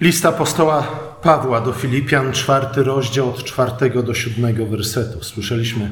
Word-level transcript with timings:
List 0.00 0.26
apostoła 0.26 0.82
Pawła 1.22 1.60
do 1.60 1.72
Filipian, 1.72 2.32
czwarty 2.32 2.82
rozdział 2.82 3.28
od 3.28 3.44
czwartego 3.44 4.02
do 4.02 4.14
siódmego 4.14 4.66
wersetu. 4.66 5.24
Słyszeliśmy 5.24 5.90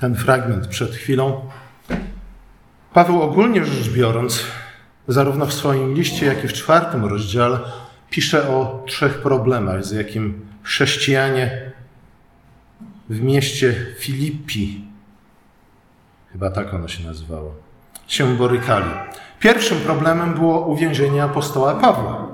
ten 0.00 0.14
fragment 0.14 0.66
przed 0.66 0.94
chwilą. 0.94 1.48
Paweł 2.94 3.22
ogólnie 3.22 3.64
rzecz 3.64 3.88
biorąc, 3.88 4.44
zarówno 5.08 5.46
w 5.46 5.52
swoim 5.52 5.94
liście, 5.94 6.26
jak 6.26 6.44
i 6.44 6.48
w 6.48 6.52
czwartym 6.52 7.04
rozdziale, 7.04 7.58
pisze 8.10 8.48
o 8.48 8.84
trzech 8.86 9.22
problemach, 9.22 9.84
z 9.84 9.90
jakim 9.90 10.46
chrześcijanie 10.62 11.72
w 13.08 13.20
mieście 13.20 13.86
Filipi, 13.98 14.84
chyba 16.32 16.50
tak 16.50 16.74
ono 16.74 16.88
się 16.88 17.04
nazywało, 17.04 17.54
się 18.06 18.36
borykali. 18.36 18.90
Pierwszym 19.40 19.78
problemem 19.78 20.34
było 20.34 20.66
uwięzienie 20.66 21.24
apostoła 21.24 21.74
Pawła. 21.74 22.31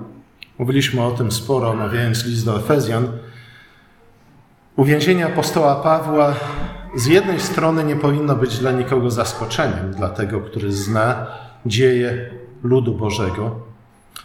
Mówiliśmy 0.59 1.03
o 1.03 1.11
tym 1.11 1.33
sporo, 1.33 1.71
omawiając 1.71 2.25
list 2.25 2.45
do 2.45 2.59
Efezjan. 2.59 3.09
Uwięzienie 4.77 5.27
apostoła 5.27 5.77
Pawła 5.77 6.35
z 6.97 7.07
jednej 7.07 7.41
strony 7.41 7.85
nie 7.85 7.97
powinno 7.97 8.37
być 8.37 8.59
dla 8.59 8.73
nikogo 8.73 9.11
zaskoczeniem, 9.11 9.91
dla 9.91 10.09
tego, 10.09 10.41
który 10.41 10.73
zna 10.73 11.27
dzieje 11.67 12.31
ludu 12.63 12.95
Bożego, 12.95 13.61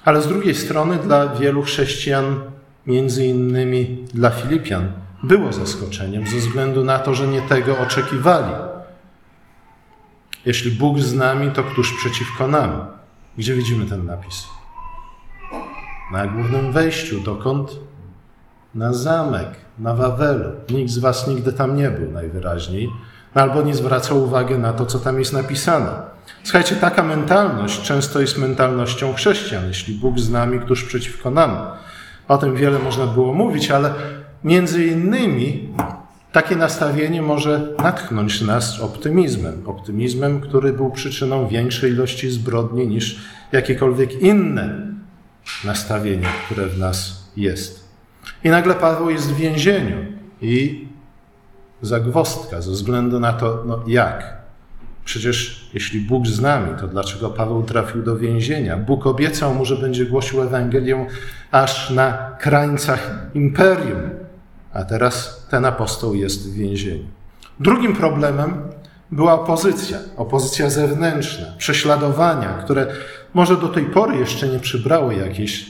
ale 0.05 0.21
z 0.21 0.27
drugiej 0.27 0.55
strony 0.55 0.97
dla 0.97 1.27
wielu 1.27 1.63
chrześcijan, 1.63 2.39
między 2.87 3.25
innymi 3.25 4.05
dla 4.13 4.29
Filipian, 4.29 4.91
było 5.23 5.53
zaskoczeniem 5.53 6.27
ze 6.27 6.37
względu 6.37 6.83
na 6.83 6.99
to, 6.99 7.15
że 7.15 7.27
nie 7.27 7.41
tego 7.41 7.79
oczekiwali. 7.79 8.53
Jeśli 10.45 10.71
Bóg 10.71 10.99
z 10.99 11.13
nami, 11.13 11.51
to 11.51 11.63
któż 11.63 11.93
przeciwko 11.93 12.47
nam? 12.47 12.85
Gdzie 13.37 13.55
widzimy 13.55 13.85
ten 13.85 14.05
napis? 14.05 14.47
Na 16.13 16.27
głównym 16.27 16.71
wejściu, 16.71 17.19
dokąd? 17.19 17.71
Na 18.75 18.93
zamek, 18.93 19.47
na 19.79 19.93
Wawelu. 19.93 20.49
Nikt 20.69 20.91
z 20.91 20.97
Was 20.97 21.27
nigdy 21.27 21.53
tam 21.53 21.75
nie 21.75 21.89
był 21.89 22.11
najwyraźniej, 22.11 22.89
no 23.35 23.41
albo 23.41 23.61
nie 23.61 23.75
zwracał 23.75 24.23
uwagi 24.23 24.55
na 24.55 24.73
to, 24.73 24.85
co 24.85 24.99
tam 24.99 25.19
jest 25.19 25.33
napisane. 25.33 25.91
Słuchajcie, 26.43 26.75
taka 26.75 27.03
mentalność 27.03 27.81
często 27.81 28.21
jest 28.21 28.37
mentalnością 28.37 29.13
chrześcijan. 29.13 29.67
Jeśli 29.67 29.95
Bóg 29.95 30.19
z 30.19 30.29
nami, 30.29 30.59
któż 30.59 30.83
przeciwko 30.83 31.31
nam? 31.31 31.57
O 32.27 32.37
tym 32.37 32.55
wiele 32.55 32.79
można 32.79 33.07
było 33.07 33.33
mówić, 33.33 33.71
ale 33.71 33.93
między 34.43 34.85
innymi 34.85 35.69
takie 36.31 36.55
nastawienie 36.55 37.21
może 37.21 37.67
natchnąć 37.77 38.41
nas 38.41 38.81
optymizmem. 38.81 39.63
Optymizmem, 39.65 40.41
który 40.41 40.73
był 40.73 40.91
przyczyną 40.91 41.47
większej 41.47 41.91
ilości 41.91 42.29
zbrodni 42.29 42.87
niż 42.87 43.21
jakiekolwiek 43.51 44.21
inne 44.21 44.92
nastawienie, 45.63 46.27
które 46.45 46.67
w 46.67 46.79
nas 46.79 47.23
jest. 47.37 47.83
I 48.43 48.49
nagle 48.49 48.75
Paweł 48.75 49.09
jest 49.09 49.33
w 49.33 49.35
więzieniu 49.35 49.97
i 50.41 50.87
zagwostka 51.81 52.61
ze 52.61 52.71
względu 52.71 53.19
na 53.19 53.33
to, 53.33 53.63
no 53.65 53.83
jak? 53.87 54.43
Przecież 55.05 55.69
jeśli 55.73 55.99
Bóg 55.99 56.27
z 56.27 56.41
nami, 56.41 56.79
to 56.79 56.87
dlaczego 56.87 57.29
Paweł 57.29 57.63
trafił 57.63 58.03
do 58.03 58.17
więzienia? 58.17 58.77
Bóg 58.77 59.07
obiecał 59.07 59.53
mu, 59.53 59.65
że 59.65 59.75
będzie 59.75 60.05
głosił 60.05 60.41
Ewangelię 60.41 61.07
aż 61.51 61.89
na 61.89 62.35
krańcach 62.39 63.29
imperium, 63.33 64.09
a 64.73 64.83
teraz 64.83 65.45
ten 65.49 65.65
apostoł 65.65 66.15
jest 66.15 66.51
w 66.51 66.53
więzieniu. 66.53 67.05
Drugim 67.59 67.95
problemem 67.95 68.53
była 69.11 69.33
opozycja, 69.33 69.97
opozycja 70.17 70.69
zewnętrzna, 70.69 71.45
prześladowania, 71.57 72.53
które 72.53 72.87
może 73.33 73.57
do 73.57 73.67
tej 73.67 73.85
pory 73.85 74.17
jeszcze 74.17 74.47
nie 74.47 74.59
przybrały 74.59 75.15
jakiejś 75.15 75.65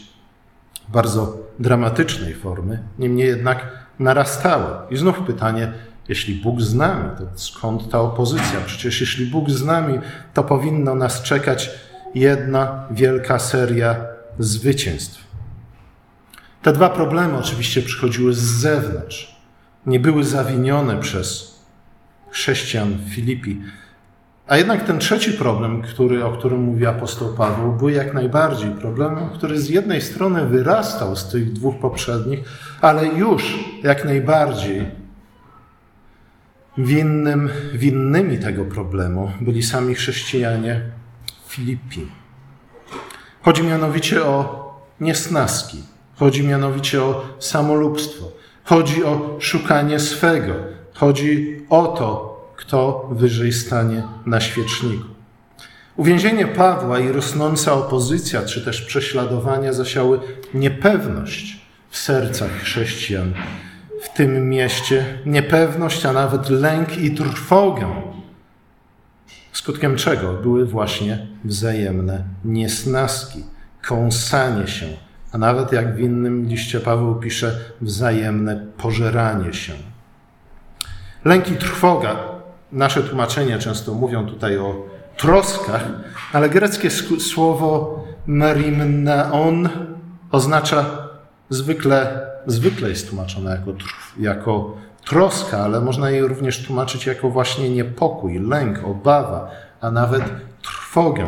bardzo 0.90 1.38
dramatycznej 1.60 2.34
formy, 2.34 2.84
niemniej 3.00 3.28
jednak 3.28 3.86
narastały. 4.00 4.66
I 4.90 4.98
znów 4.98 5.20
pytanie, 5.20 5.74
jeśli 6.10 6.36
Bóg 6.36 6.62
z 6.62 6.76
nami, 6.76 7.10
to 7.18 7.40
skąd 7.40 7.90
ta 7.90 8.00
opozycja? 8.00 8.60
Przecież 8.66 9.02
jeśli 9.02 9.26
Bóg 9.26 9.50
z 9.50 9.66
nami, 9.66 10.00
to 10.34 10.44
powinno 10.44 10.96
nas 10.96 11.22
czekać 11.22 11.70
jedna 12.16 12.88
wielka 12.92 13.40
seria 13.40 13.96
zwycięstw. 14.40 15.24
Te 16.62 16.74
dwa 16.74 16.90
problemy 16.90 17.38
oczywiście 17.38 17.82
przychodziły 17.82 18.34
z 18.34 18.42
zewnątrz. 18.42 19.36
Nie 19.86 20.00
były 20.00 20.24
zawinione 20.24 20.98
przez 20.98 21.53
chrześcijan 22.34 22.94
w 22.94 23.14
Filipi. 23.14 23.62
A 24.48 24.58
jednak 24.58 24.86
ten 24.86 25.00
trzeci 25.00 25.34
problem, 25.34 25.82
który, 25.82 26.26
o 26.26 26.32
którym 26.32 26.62
mówi 26.62 26.86
apostoł 26.86 27.34
Paweł, 27.34 27.72
był 27.72 27.90
jak 27.90 28.14
najbardziej 28.14 28.72
problemem, 28.72 29.30
który 29.30 29.60
z 29.60 29.70
jednej 29.70 30.02
strony 30.02 30.46
wyrastał 30.46 31.16
z 31.16 31.30
tych 31.30 31.54
dwóch 31.54 31.80
poprzednich, 31.80 32.40
ale 32.82 33.08
już 33.08 33.60
jak 33.84 34.06
najbardziej 34.06 34.86
winnym, 36.78 37.50
winnymi 37.74 38.38
tego 38.38 38.66
problemu 38.66 39.32
byli 39.42 39.64
sami 39.64 39.96
chrześcijanie 39.96 40.82
Filipi. 41.48 42.08
Chodzi 43.42 43.64
mianowicie 43.64 44.26
o 44.26 44.64
niesnaski, 45.00 45.84
chodzi 46.16 46.48
mianowicie 46.48 47.04
o 47.04 47.26
samolubstwo, 47.40 48.32
chodzi 48.64 49.04
o 49.04 49.38
szukanie 49.40 50.00
swego, 50.00 50.54
chodzi 51.04 51.62
o 51.70 51.88
to, 51.88 52.42
kto 52.56 53.10
wyżej 53.12 53.54
stanie 53.54 54.04
na 54.26 54.42
świeczniku. 54.42 55.08
Uwięzienie 55.96 56.48
Pawła 56.48 57.00
i 57.00 57.12
rosnąca 57.12 57.74
opozycja, 57.74 58.42
czy 58.42 58.66
też 58.66 58.82
prześladowania 58.82 59.74
zasiały 59.74 60.20
niepewność 60.54 61.62
w 61.90 61.98
sercach 61.98 62.52
chrześcijan 62.52 63.34
w 64.02 64.10
tym 64.10 64.50
mieście, 64.50 65.06
niepewność, 65.26 66.06
a 66.06 66.14
nawet 66.14 66.50
lęk 66.50 66.98
i 66.98 67.16
trwogę, 67.16 67.88
skutkiem 69.54 69.96
czego 69.96 70.34
były 70.34 70.66
właśnie 70.66 71.28
wzajemne 71.44 72.24
niesnaski, 72.46 73.44
kąsanie 73.88 74.68
się, 74.68 74.88
a 75.32 75.38
nawet 75.38 75.72
jak 75.72 75.96
w 75.96 76.00
innym 76.00 76.48
liście 76.48 76.80
Paweł 76.80 77.16
pisze, 77.16 77.60
wzajemne 77.82 78.68
pożeranie 78.78 79.54
się. 79.54 79.74
Lęk 81.26 81.52
i 81.52 81.56
trwoga, 81.56 82.16
nasze 82.72 83.04
tłumaczenia 83.04 83.60
często 83.60 83.94
mówią 83.94 84.26
tutaj 84.26 84.58
o 84.58 84.86
troskach, 85.18 85.88
ale 86.34 86.50
greckie 86.50 86.90
słowo 87.20 88.04
merimneon 88.28 89.70
oznacza 90.32 90.86
zwykle, 91.50 92.22
zwykle 92.46 92.90
jest 92.90 93.10
tłumaczone 93.10 93.52
jako, 93.52 93.72
jako 94.20 94.78
troska, 95.06 95.58
ale 95.58 95.82
można 95.82 96.10
je 96.10 96.28
również 96.28 96.66
tłumaczyć 96.66 97.06
jako 97.06 97.30
właśnie 97.30 97.70
niepokój, 97.70 98.40
lęk, 98.40 98.84
obawa, 98.86 99.52
a 99.82 99.92
nawet 99.92 100.24
trwogę, 100.62 101.28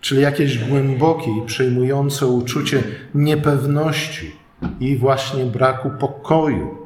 czyli 0.00 0.22
jakieś 0.22 0.58
głębokie 0.58 1.30
i 1.30 1.46
przejmujące 1.46 2.26
uczucie 2.26 2.82
niepewności 3.14 4.36
i 4.80 4.96
właśnie 4.96 5.44
braku 5.44 5.90
pokoju 5.90 6.78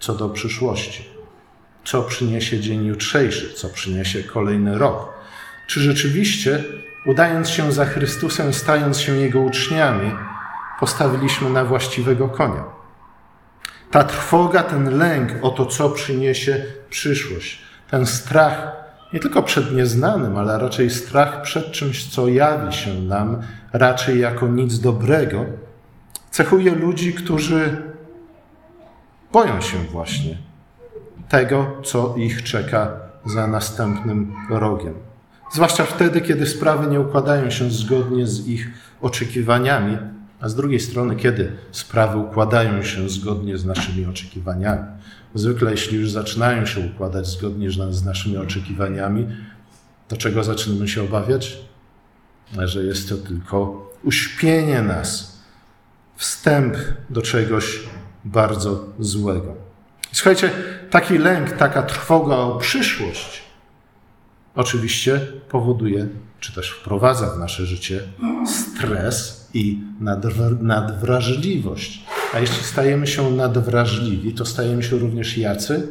co 0.00 0.14
do 0.14 0.28
przyszłości. 0.28 1.17
Co 1.90 2.02
przyniesie 2.02 2.60
dzień 2.60 2.84
jutrzejszy, 2.84 3.52
co 3.52 3.68
przyniesie 3.68 4.22
kolejny 4.22 4.78
rok. 4.78 5.12
Czy 5.66 5.80
rzeczywiście, 5.80 6.64
udając 7.06 7.48
się 7.48 7.72
za 7.72 7.84
Chrystusem, 7.84 8.52
stając 8.52 9.00
się 9.00 9.16
Jego 9.16 9.40
uczniami, 9.40 10.12
postawiliśmy 10.80 11.50
na 11.50 11.64
właściwego 11.64 12.28
konia? 12.28 12.64
Ta 13.90 14.04
trwoga, 14.04 14.62
ten 14.62 14.98
lęk 14.98 15.32
o 15.42 15.50
to, 15.50 15.66
co 15.66 15.90
przyniesie 15.90 16.64
przyszłość, 16.90 17.62
ten 17.90 18.06
strach 18.06 18.72
nie 19.12 19.20
tylko 19.20 19.42
przed 19.42 19.72
nieznanym, 19.72 20.36
ale 20.36 20.58
raczej 20.58 20.90
strach 20.90 21.42
przed 21.42 21.72
czymś, 21.72 22.10
co 22.10 22.28
jawi 22.28 22.72
się 22.72 22.94
nam 22.94 23.42
raczej 23.72 24.20
jako 24.20 24.48
nic 24.48 24.80
dobrego, 24.80 25.44
cechuje 26.30 26.74
ludzi, 26.74 27.14
którzy 27.14 27.82
boją 29.32 29.60
się 29.60 29.78
właśnie 29.78 30.47
tego, 31.28 31.76
co 31.84 32.14
ich 32.16 32.42
czeka 32.42 32.92
za 33.26 33.46
następnym 33.46 34.32
rogiem. 34.50 34.94
Zwłaszcza 35.52 35.84
wtedy, 35.84 36.20
kiedy 36.20 36.46
sprawy 36.46 36.86
nie 36.86 37.00
układają 37.00 37.50
się 37.50 37.70
zgodnie 37.70 38.26
z 38.26 38.46
ich 38.46 38.70
oczekiwaniami, 39.00 39.98
a 40.40 40.48
z 40.48 40.54
drugiej 40.54 40.80
strony, 40.80 41.16
kiedy 41.16 41.52
sprawy 41.72 42.18
układają 42.18 42.82
się 42.82 43.08
zgodnie 43.08 43.58
z 43.58 43.64
naszymi 43.64 44.06
oczekiwaniami. 44.06 44.84
Zwykle, 45.34 45.70
jeśli 45.70 45.98
już 45.98 46.10
zaczynają 46.10 46.66
się 46.66 46.80
układać 46.80 47.26
zgodnie 47.26 47.70
z 47.70 48.04
naszymi 48.04 48.36
oczekiwaniami, 48.36 49.26
to 50.08 50.16
czego 50.16 50.44
zaczynamy 50.44 50.88
się 50.88 51.02
obawiać? 51.02 51.58
Że 52.64 52.84
jest 52.84 53.08
to 53.08 53.16
tylko 53.16 53.90
uśpienie 54.04 54.82
nas, 54.82 55.38
wstęp 56.16 56.76
do 57.10 57.22
czegoś 57.22 57.80
bardzo 58.24 58.84
złego. 58.98 59.54
Słuchajcie, 60.12 60.50
taki 60.90 61.18
lęk, 61.18 61.52
taka 61.52 61.82
trwoga 61.82 62.36
o 62.36 62.56
przyszłość 62.56 63.48
oczywiście 64.58 65.20
powoduje, 65.48 66.08
czy 66.40 66.54
też 66.54 66.70
wprowadza 66.70 67.30
w 67.30 67.38
nasze 67.38 67.66
życie 67.66 68.00
stres 68.46 69.48
i 69.54 69.80
nadwrażliwość. 70.60 72.04
A 72.34 72.38
jeśli 72.38 72.64
stajemy 72.64 73.06
się 73.06 73.30
nadwrażliwi, 73.30 74.34
to 74.34 74.44
stajemy 74.44 74.82
się 74.82 74.98
również 74.98 75.38
jacy? 75.38 75.88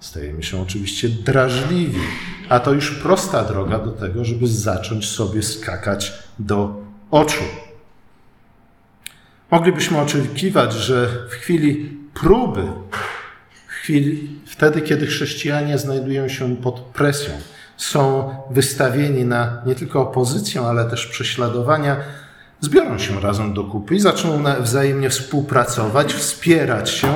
Stajemy 0.00 0.42
się 0.42 0.62
oczywiście 0.62 1.08
drażliwi. 1.08 2.00
A 2.48 2.60
to 2.60 2.72
już 2.72 2.90
prosta 2.90 3.44
droga 3.44 3.78
do 3.78 3.90
tego, 3.90 4.24
żeby 4.24 4.46
zacząć 4.46 5.08
sobie 5.08 5.42
skakać 5.42 6.12
do 6.38 6.82
oczu. 7.10 7.44
Moglibyśmy 9.50 9.98
oczekiwać, 9.98 10.72
że 10.72 11.08
w 11.30 11.32
chwili 11.32 11.98
próby, 12.14 12.62
chwili, 13.82 14.40
wtedy, 14.46 14.80
kiedy 14.80 15.06
chrześcijanie 15.06 15.78
znajdują 15.78 16.28
się 16.28 16.56
pod 16.56 16.80
presją, 16.80 17.34
są 17.76 18.30
wystawieni 18.50 19.24
na 19.24 19.62
nie 19.66 19.74
tylko 19.74 20.00
opozycję, 20.00 20.60
ale 20.60 20.84
też 20.84 21.06
prześladowania, 21.06 21.96
zbiorą 22.60 22.98
się 22.98 23.20
razem 23.20 23.54
do 23.54 23.64
kupy 23.64 23.94
i 23.94 24.00
zaczną 24.00 24.44
wzajemnie 24.60 25.10
współpracować, 25.10 26.14
wspierać 26.14 26.90
się. 26.90 27.08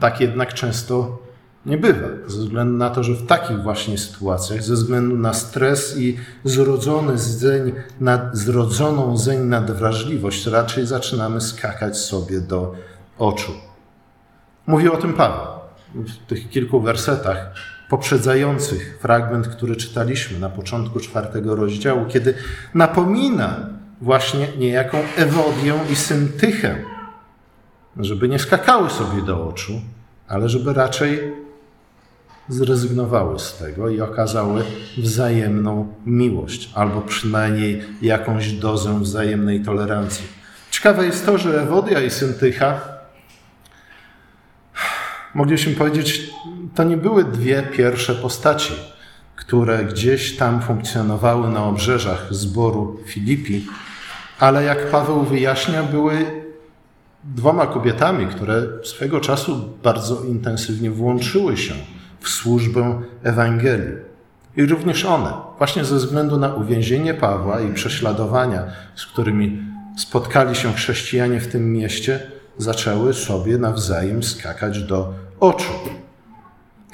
Tak 0.00 0.20
jednak 0.20 0.54
często 0.54 1.18
nie 1.66 1.78
bywa, 1.78 2.08
ze 2.26 2.38
względu 2.38 2.78
na 2.78 2.90
to, 2.90 3.04
że 3.04 3.12
w 3.12 3.26
takich 3.26 3.62
właśnie 3.62 3.98
sytuacjach, 3.98 4.62
ze 4.62 4.74
względu 4.74 5.16
na 5.16 5.34
stres 5.34 5.98
i 5.98 6.16
zrodzony 6.44 7.18
zeń, 7.18 7.72
nad, 8.00 8.36
zrodzoną 8.36 9.16
zeń 9.16 9.40
nadwrażliwość, 9.40 10.46
raczej 10.46 10.86
zaczynamy 10.86 11.40
skakać 11.40 11.98
sobie 11.98 12.40
do 12.40 12.74
oczu. 13.18 13.67
Mówi 14.68 14.88
o 14.88 14.96
tym 14.96 15.12
Paweł 15.12 15.46
w 15.94 16.26
tych 16.26 16.50
kilku 16.50 16.80
wersetach 16.80 17.54
poprzedzających 17.88 18.98
fragment, 19.00 19.48
który 19.48 19.76
czytaliśmy 19.76 20.38
na 20.38 20.48
początku 20.48 21.00
czwartego 21.00 21.56
rozdziału, 21.56 22.06
kiedy 22.08 22.34
napomina 22.74 23.56
właśnie 24.00 24.48
niejaką 24.58 24.98
Ewodię 25.16 25.74
i 25.92 25.96
Syntychę, 25.96 26.76
żeby 27.96 28.28
nie 28.28 28.38
skakały 28.38 28.90
sobie 28.90 29.22
do 29.22 29.48
oczu, 29.48 29.72
ale 30.28 30.48
żeby 30.48 30.72
raczej 30.72 31.32
zrezygnowały 32.48 33.38
z 33.38 33.58
tego 33.58 33.88
i 33.88 34.00
okazały 34.00 34.64
wzajemną 34.98 35.94
miłość, 36.06 36.70
albo 36.74 37.00
przynajmniej 37.00 37.82
jakąś 38.02 38.52
dozę 38.52 39.00
wzajemnej 39.00 39.62
tolerancji. 39.62 40.26
Ciekawe 40.70 41.06
jest 41.06 41.26
to, 41.26 41.38
że 41.38 41.62
Ewodia 41.62 42.00
i 42.00 42.10
Syntycha, 42.10 42.97
mogliśmy 45.38 45.72
powiedzieć, 45.74 46.30
to 46.74 46.84
nie 46.84 46.96
były 46.96 47.24
dwie 47.24 47.62
pierwsze 47.62 48.14
postaci, 48.14 48.72
które 49.36 49.84
gdzieś 49.84 50.36
tam 50.36 50.62
funkcjonowały 50.62 51.48
na 51.48 51.64
obrzeżach 51.64 52.26
zboru 52.30 53.00
Filipi, 53.06 53.66
ale 54.38 54.64
jak 54.64 54.90
Paweł 54.90 55.22
wyjaśnia, 55.22 55.82
były 55.82 56.26
dwoma 57.24 57.66
kobietami, 57.66 58.26
które 58.26 58.62
swego 58.84 59.20
czasu 59.20 59.68
bardzo 59.82 60.22
intensywnie 60.24 60.90
włączyły 60.90 61.56
się 61.56 61.74
w 62.20 62.28
służbę 62.28 63.00
Ewangelii. 63.22 63.96
I 64.56 64.66
również 64.66 65.04
one, 65.04 65.32
właśnie 65.58 65.84
ze 65.84 65.96
względu 65.96 66.36
na 66.36 66.54
uwięzienie 66.54 67.14
Pawła 67.14 67.60
i 67.60 67.74
prześladowania, 67.74 68.62
z 68.94 69.06
którymi 69.06 69.62
spotkali 69.96 70.54
się 70.54 70.72
chrześcijanie 70.72 71.40
w 71.40 71.48
tym 71.48 71.72
mieście, 71.72 72.20
zaczęły 72.58 73.14
sobie 73.14 73.58
nawzajem 73.58 74.22
skakać 74.22 74.82
do 74.82 75.27
oczu. 75.40 75.72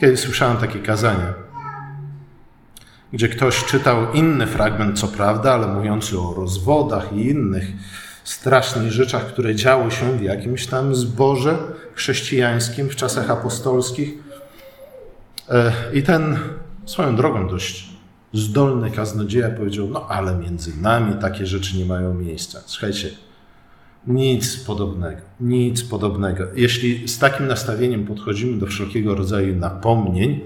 Kiedy 0.00 0.16
słyszałem 0.16 0.56
takie 0.56 0.78
kazanie, 0.78 1.32
gdzie 3.12 3.28
ktoś 3.28 3.64
czytał 3.64 4.12
inny 4.12 4.46
fragment, 4.46 5.00
co 5.00 5.08
prawda, 5.08 5.54
ale 5.54 5.66
mówiący 5.66 6.18
o 6.18 6.34
rozwodach 6.34 7.12
i 7.12 7.26
innych 7.30 7.66
strasznych 8.24 8.92
rzeczach, 8.92 9.26
które 9.26 9.54
działy 9.54 9.90
się 9.90 10.18
w 10.18 10.22
jakimś 10.22 10.66
tam 10.66 10.94
zborze 10.94 11.58
chrześcijańskim 11.94 12.88
w 12.88 12.96
czasach 12.96 13.30
apostolskich, 13.30 14.24
E, 15.48 15.72
I 15.92 16.02
ten 16.02 16.38
swoją 16.86 17.16
drogą 17.16 17.48
dość 17.48 17.88
zdolny 18.32 18.90
kaznodzieja 18.90 19.50
powiedział, 19.50 19.88
no 19.88 20.06
ale 20.08 20.34
między 20.34 20.80
nami 20.80 21.14
takie 21.20 21.46
rzeczy 21.46 21.76
nie 21.76 21.84
mają 21.84 22.14
miejsca. 22.14 22.60
Słuchajcie, 22.66 23.10
nic 24.06 24.56
podobnego, 24.56 25.22
nic 25.40 25.82
podobnego. 25.82 26.44
Jeśli 26.54 27.08
z 27.08 27.18
takim 27.18 27.46
nastawieniem 27.46 28.06
podchodzimy 28.06 28.58
do 28.58 28.66
wszelkiego 28.66 29.14
rodzaju 29.14 29.56
napomnień 29.56 30.40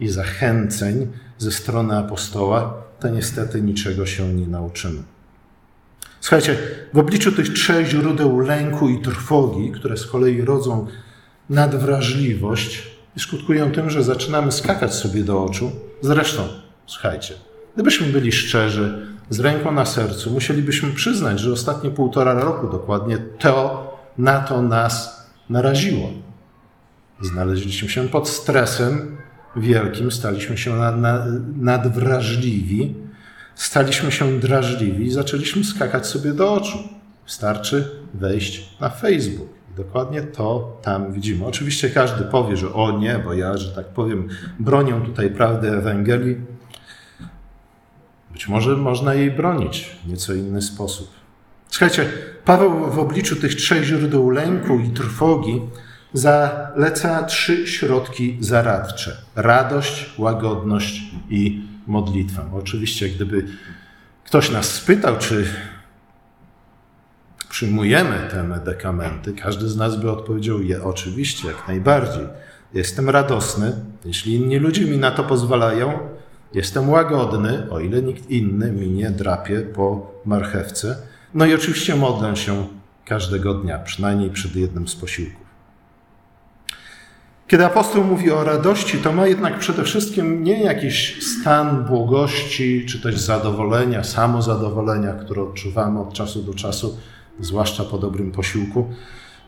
i 0.00 0.08
zachęceń 0.08 1.06
ze 1.38 1.52
strony 1.52 1.96
apostoła, 1.96 2.74
to 3.00 3.08
niestety 3.08 3.62
niczego 3.62 4.06
się 4.06 4.34
nie 4.34 4.46
nauczymy. 4.48 5.02
Słuchajcie, 6.20 6.56
w 6.94 6.98
obliczu 6.98 7.32
tych 7.32 7.48
trzech 7.48 7.86
źródeł 7.86 8.40
lęku 8.40 8.88
i 8.88 9.02
trwogi, 9.02 9.72
które 9.72 9.96
z 9.96 10.06
kolei 10.06 10.42
rodzą 10.42 10.86
nadwrażliwość, 11.50 12.96
i 13.16 13.20
skutkują 13.20 13.72
tym, 13.72 13.90
że 13.90 14.02
zaczynamy 14.02 14.52
skakać 14.52 14.94
sobie 14.94 15.24
do 15.24 15.44
oczu. 15.44 15.72
Zresztą, 16.00 16.42
słuchajcie, 16.86 17.34
gdybyśmy 17.74 18.06
byli 18.06 18.32
szczerzy, 18.32 19.06
z 19.30 19.40
ręką 19.40 19.72
na 19.72 19.86
sercu, 19.86 20.30
musielibyśmy 20.30 20.90
przyznać, 20.92 21.40
że 21.40 21.52
ostatnie 21.52 21.90
półtora 21.90 22.34
roku 22.34 22.68
dokładnie 22.68 23.18
to 23.18 23.86
na 24.18 24.40
to 24.40 24.62
nas 24.62 25.26
naraziło. 25.50 26.08
Znaleźliśmy 27.20 27.88
się 27.88 28.08
pod 28.08 28.28
stresem 28.28 29.16
wielkim, 29.56 30.12
staliśmy 30.12 30.58
się 30.58 30.74
nadwrażliwi, 31.56 32.94
staliśmy 33.54 34.12
się 34.12 34.40
drażliwi 34.40 35.04
i 35.04 35.10
zaczęliśmy 35.10 35.64
skakać 35.64 36.06
sobie 36.06 36.32
do 36.32 36.52
oczu. 36.52 36.78
Wystarczy 37.26 37.90
wejść 38.14 38.80
na 38.80 38.88
Facebook. 38.88 39.48
Dokładnie 39.76 40.22
to 40.22 40.78
tam 40.82 41.12
widzimy. 41.12 41.46
Oczywiście 41.46 41.90
każdy 41.90 42.24
powie, 42.24 42.56
że 42.56 42.72
o 42.72 42.98
nie, 42.98 43.20
bo 43.24 43.34
ja, 43.34 43.56
że 43.56 43.72
tak 43.72 43.86
powiem, 43.86 44.28
bronię 44.58 45.00
tutaj 45.04 45.30
prawdy 45.30 45.70
Ewangelii. 45.70 46.36
Być 48.36 48.48
może 48.48 48.76
można 48.76 49.14
jej 49.14 49.30
bronić 49.30 49.96
w 50.04 50.08
nieco 50.08 50.34
inny 50.34 50.62
sposób. 50.62 51.10
Słuchajcie, 51.68 52.08
Paweł 52.44 52.90
w 52.90 52.98
obliczu 52.98 53.36
tych 53.36 53.54
trzech 53.54 53.84
źródeł 53.84 54.30
lęku 54.30 54.78
i 54.78 54.90
trwogi 54.90 55.60
zaleca 56.12 57.22
trzy 57.22 57.66
środki 57.66 58.36
zaradcze: 58.40 59.16
radość, 59.34 60.10
łagodność 60.18 61.02
i 61.30 61.62
modlitwę. 61.86 62.50
Oczywiście, 62.54 63.08
gdyby 63.08 63.46
ktoś 64.24 64.50
nas 64.50 64.72
spytał, 64.72 65.18
czy 65.18 65.46
przyjmujemy 67.50 68.28
te 68.30 68.42
medykamenty, 68.42 69.32
każdy 69.32 69.68
z 69.68 69.76
nas 69.76 69.96
by 69.96 70.10
odpowiedział, 70.10 70.62
je 70.62 70.84
oczywiście, 70.84 71.48
jak 71.48 71.68
najbardziej. 71.68 72.26
Jestem 72.74 73.10
radosny, 73.10 73.72
jeśli 74.04 74.34
inni 74.34 74.58
ludzie 74.58 74.84
mi 74.84 74.98
na 74.98 75.10
to 75.10 75.24
pozwalają. 75.24 75.98
Jestem 76.56 76.88
łagodny, 76.88 77.70
o 77.70 77.80
ile 77.80 78.02
nikt 78.02 78.30
inny 78.30 78.72
mi 78.72 78.90
nie 78.90 79.10
drapie 79.10 79.60
po 79.60 80.12
marchewce. 80.24 80.96
No 81.34 81.46
i 81.46 81.54
oczywiście 81.54 81.96
modlę 81.96 82.36
się 82.36 82.66
każdego 83.04 83.54
dnia, 83.54 83.78
przynajmniej 83.78 84.30
przed 84.30 84.56
jednym 84.56 84.88
z 84.88 84.96
posiłków. 84.96 85.46
Kiedy 87.46 87.66
apostoł 87.66 88.04
mówi 88.04 88.30
o 88.30 88.44
radości, 88.44 88.98
to 88.98 89.12
ma 89.12 89.26
jednak 89.26 89.58
przede 89.58 89.84
wszystkim 89.84 90.44
nie 90.44 90.62
jakiś 90.62 91.24
stan 91.24 91.84
błogości, 91.84 92.86
czy 92.86 93.02
też 93.02 93.18
zadowolenia, 93.18 94.04
samozadowolenia, 94.04 95.12
które 95.12 95.42
odczuwamy 95.42 96.00
od 96.00 96.12
czasu 96.12 96.42
do 96.42 96.54
czasu, 96.54 96.98
zwłaszcza 97.40 97.84
po 97.84 97.98
dobrym 97.98 98.32
posiłku, 98.32 98.90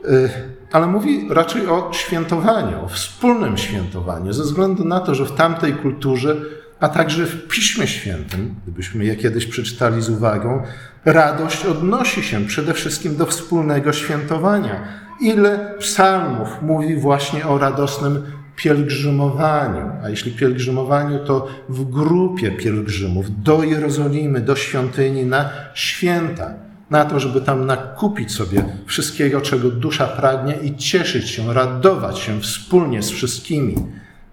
y, 0.05 0.31
ale 0.73 0.87
mówi 0.87 1.29
raczej 1.31 1.67
o 1.67 1.91
świętowaniu, 1.93 2.85
o 2.85 2.89
wspólnym 2.89 3.59
świętowaniu, 3.59 4.33
ze 4.33 4.43
względu 4.43 4.85
na 4.85 5.01
to, 5.01 5.15
że 5.15 5.25
w 5.25 5.33
tamtej 5.33 5.73
kulturze, 5.73 6.37
a 6.81 6.89
także 6.89 7.27
w 7.27 7.49
Piśmie 7.49 7.87
Świętym, 7.87 8.55
gdybyśmy 8.63 9.05
je 9.05 9.17
kiedyś 9.17 9.47
przeczytali 9.47 10.03
z 10.03 10.11
uwagą, 10.11 10.63
radość 11.05 11.67
odnosi 11.67 12.23
się 12.23 12.47
przede 12.47 12.75
wszystkim 12.75 13.17
do 13.17 13.27
wspólnego 13.27 13.93
świętowania. 13.93 14.83
Ile 15.21 15.75
psalmów 15.79 16.49
mówi 16.63 16.97
właśnie 16.97 17.47
o 17.47 17.59
radosnym 17.59 18.23
pielgrzymowaniu, 18.57 19.91
a 20.05 20.09
jeśli 20.09 20.33
pielgrzymowaniu, 20.33 21.25
to 21.25 21.49
w 21.69 21.85
grupie 21.85 22.51
pielgrzymów 22.51 23.43
do 23.43 23.63
Jerozolimy, 23.63 24.41
do 24.41 24.57
świątyni 24.57 25.25
na 25.25 25.51
święta 25.75 26.55
na 26.91 27.05
to, 27.05 27.21
żeby 27.21 27.41
tam 27.41 27.67
nakupić 27.67 28.33
sobie 28.33 28.65
wszystkiego, 28.87 29.41
czego 29.41 29.71
dusza 29.71 30.07
pragnie 30.07 30.55
i 30.63 30.77
cieszyć 30.77 31.31
się, 31.31 31.55
radować 31.55 32.19
się 32.19 32.41
wspólnie 32.41 33.03
z 33.03 33.11
wszystkimi 33.11 33.75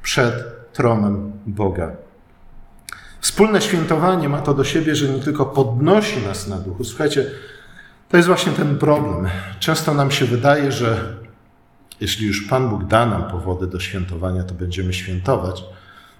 przed 0.02 0.34
tronem 0.74 1.32
Boga. 1.46 2.05
Wspólne 3.26 3.62
świętowanie 3.62 4.30
ma 4.30 4.42
to 4.42 4.54
do 4.54 4.64
siebie, 4.64 4.96
że 4.96 5.10
nie 5.10 5.20
tylko 5.20 5.46
podnosi 5.46 6.22
nas 6.22 6.48
na 6.48 6.58
duchu. 6.58 6.84
Słuchajcie, 6.84 7.26
to 8.10 8.18
jest 8.18 8.28
właśnie 8.28 8.52
ten 8.52 8.78
problem. 8.78 9.28
Często 9.60 9.94
nam 9.94 10.12
się 10.12 10.26
wydaje, 10.26 10.72
że 10.72 11.16
jeśli 12.02 12.28
już 12.28 12.48
Pan 12.48 12.70
Bóg 12.70 12.84
da 12.84 13.06
nam 13.06 13.24
powody 13.24 13.68
do 13.68 13.80
świętowania, 13.80 14.44
to 14.44 14.54
będziemy 14.54 14.94
świętować. 14.94 15.64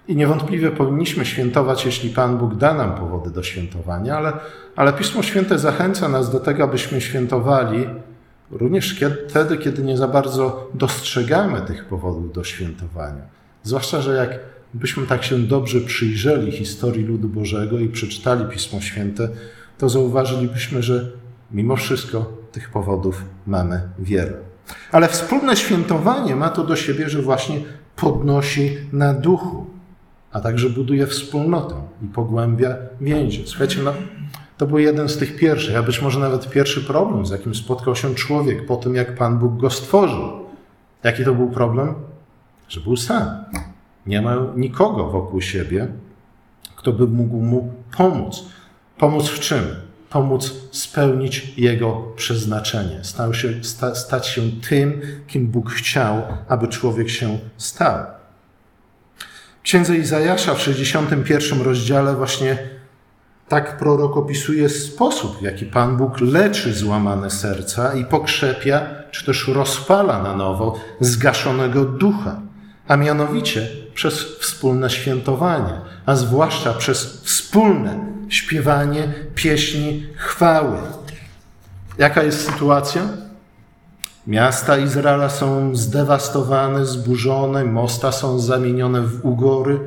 I 0.08 0.16
niewątpliwie 0.16 0.70
powinniśmy 0.70 1.26
świętować, 1.26 1.84
jeśli 1.84 2.10
Pan 2.10 2.38
Bóg 2.38 2.54
da 2.54 2.74
nam 2.74 2.94
powody 2.94 3.30
do 3.30 3.42
świętowania, 3.42 4.16
ale, 4.16 4.32
ale 4.76 4.92
Pismo 4.92 5.22
Święte 5.22 5.58
zachęca 5.58 6.08
nas 6.08 6.32
do 6.32 6.40
tego, 6.40 6.64
abyśmy 6.64 7.00
świętowali 7.00 7.86
również 8.50 9.00
wtedy, 9.28 9.58
kiedy 9.58 9.82
nie 9.82 9.96
za 9.96 10.08
bardzo 10.08 10.70
dostrzegamy 10.74 11.60
tych 11.60 11.84
powodów 11.84 12.32
do 12.32 12.44
świętowania. 12.44 13.22
Zwłaszcza, 13.62 14.00
że 14.00 14.14
jak 14.14 14.55
byśmy 14.80 15.06
tak 15.06 15.24
się 15.24 15.38
dobrze 15.38 15.80
przyjrzeli 15.80 16.52
historii 16.52 17.04
ludu 17.04 17.28
Bożego 17.28 17.78
i 17.78 17.88
przeczytali 17.88 18.44
Pismo 18.44 18.80
Święte, 18.80 19.28
to 19.78 19.88
zauważylibyśmy, 19.88 20.82
że 20.82 21.10
mimo 21.50 21.76
wszystko 21.76 22.32
tych 22.52 22.70
powodów 22.70 23.24
mamy 23.46 23.80
wiele. 23.98 24.32
Ale 24.92 25.08
wspólne 25.08 25.56
świętowanie 25.56 26.36
ma 26.36 26.48
to 26.48 26.64
do 26.64 26.76
siebie, 26.76 27.08
że 27.08 27.22
właśnie 27.22 27.60
podnosi 27.96 28.76
na 28.92 29.14
duchu, 29.14 29.66
a 30.32 30.40
także 30.40 30.70
buduje 30.70 31.06
wspólnotę 31.06 31.74
i 32.02 32.06
pogłębia 32.06 32.76
więzi. 33.00 33.42
Słuchajcie, 33.46 33.80
no, 33.84 33.94
to 34.58 34.66
był 34.66 34.78
jeden 34.78 35.08
z 35.08 35.16
tych 35.16 35.36
pierwszych, 35.36 35.76
a 35.76 35.82
być 35.82 36.02
może 36.02 36.20
nawet 36.20 36.50
pierwszy 36.50 36.84
problem, 36.84 37.26
z 37.26 37.30
jakim 37.30 37.54
spotkał 37.54 37.96
się 37.96 38.14
człowiek 38.14 38.66
po 38.66 38.76
tym, 38.76 38.94
jak 38.94 39.14
Pan 39.14 39.38
Bóg 39.38 39.56
go 39.56 39.70
stworzył. 39.70 40.46
Jaki 41.04 41.24
to 41.24 41.34
był 41.34 41.50
problem? 41.50 41.94
Że 42.68 42.80
był 42.80 42.96
sam. 42.96 43.44
Nie 44.06 44.22
ma 44.22 44.36
nikogo 44.56 45.10
wokół 45.10 45.40
siebie, 45.40 45.88
kto 46.76 46.92
by 46.92 47.06
mógł 47.06 47.36
mu 47.36 47.72
pomóc. 47.96 48.42
Pomóc 48.98 49.28
w 49.28 49.40
czym? 49.40 49.64
Pomóc 50.10 50.54
spełnić 50.70 51.52
jego 51.56 52.02
przeznaczenie, 52.16 53.04
stał 53.04 53.34
się, 53.34 53.64
sta, 53.64 53.94
stać 53.94 54.26
się 54.26 54.42
tym, 54.68 55.00
kim 55.26 55.46
Bóg 55.46 55.70
chciał, 55.70 56.22
aby 56.48 56.68
człowiek 56.68 57.10
się 57.10 57.38
stał. 57.56 58.06
W 59.58 59.62
księdze 59.62 59.96
Izajasza 59.96 60.54
w 60.54 60.62
61 60.62 61.60
rozdziale 61.60 62.14
właśnie 62.14 62.58
tak 63.48 63.78
prorok 63.78 64.16
opisuje 64.16 64.68
sposób, 64.68 65.38
w 65.38 65.42
jaki 65.42 65.66
Pan 65.66 65.96
Bóg 65.96 66.20
leczy 66.20 66.74
złamane 66.74 67.30
serca 67.30 67.94
i 67.94 68.04
pokrzepia, 68.04 68.86
czy 69.10 69.26
też 69.26 69.48
rozpala 69.48 70.22
na 70.22 70.36
nowo 70.36 70.78
zgaszonego 71.00 71.84
ducha, 71.84 72.40
a 72.88 72.96
mianowicie 72.96 73.68
przez 73.96 74.38
wspólne 74.38 74.90
świętowanie, 74.90 75.80
a 76.06 76.16
zwłaszcza 76.16 76.74
przez 76.74 77.22
wspólne 77.22 77.98
śpiewanie 78.28 79.14
pieśni 79.34 80.06
chwały. 80.16 80.78
Jaka 81.98 82.22
jest 82.22 82.46
sytuacja? 82.52 83.02
Miasta 84.26 84.78
Izraela 84.78 85.28
są 85.28 85.76
zdewastowane, 85.76 86.86
zburzone, 86.86 87.64
mosta 87.64 88.12
są 88.12 88.38
zamienione 88.38 89.00
w 89.00 89.24
ugory. 89.24 89.80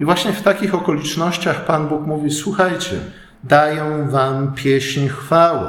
I 0.00 0.04
właśnie 0.04 0.32
w 0.32 0.42
takich 0.42 0.74
okolicznościach 0.74 1.64
Pan 1.64 1.88
Bóg 1.88 2.06
mówi: 2.06 2.30
Słuchajcie, 2.30 2.96
daję 3.44 4.06
wam 4.10 4.52
pieśń 4.54 5.08
chwały. 5.08 5.68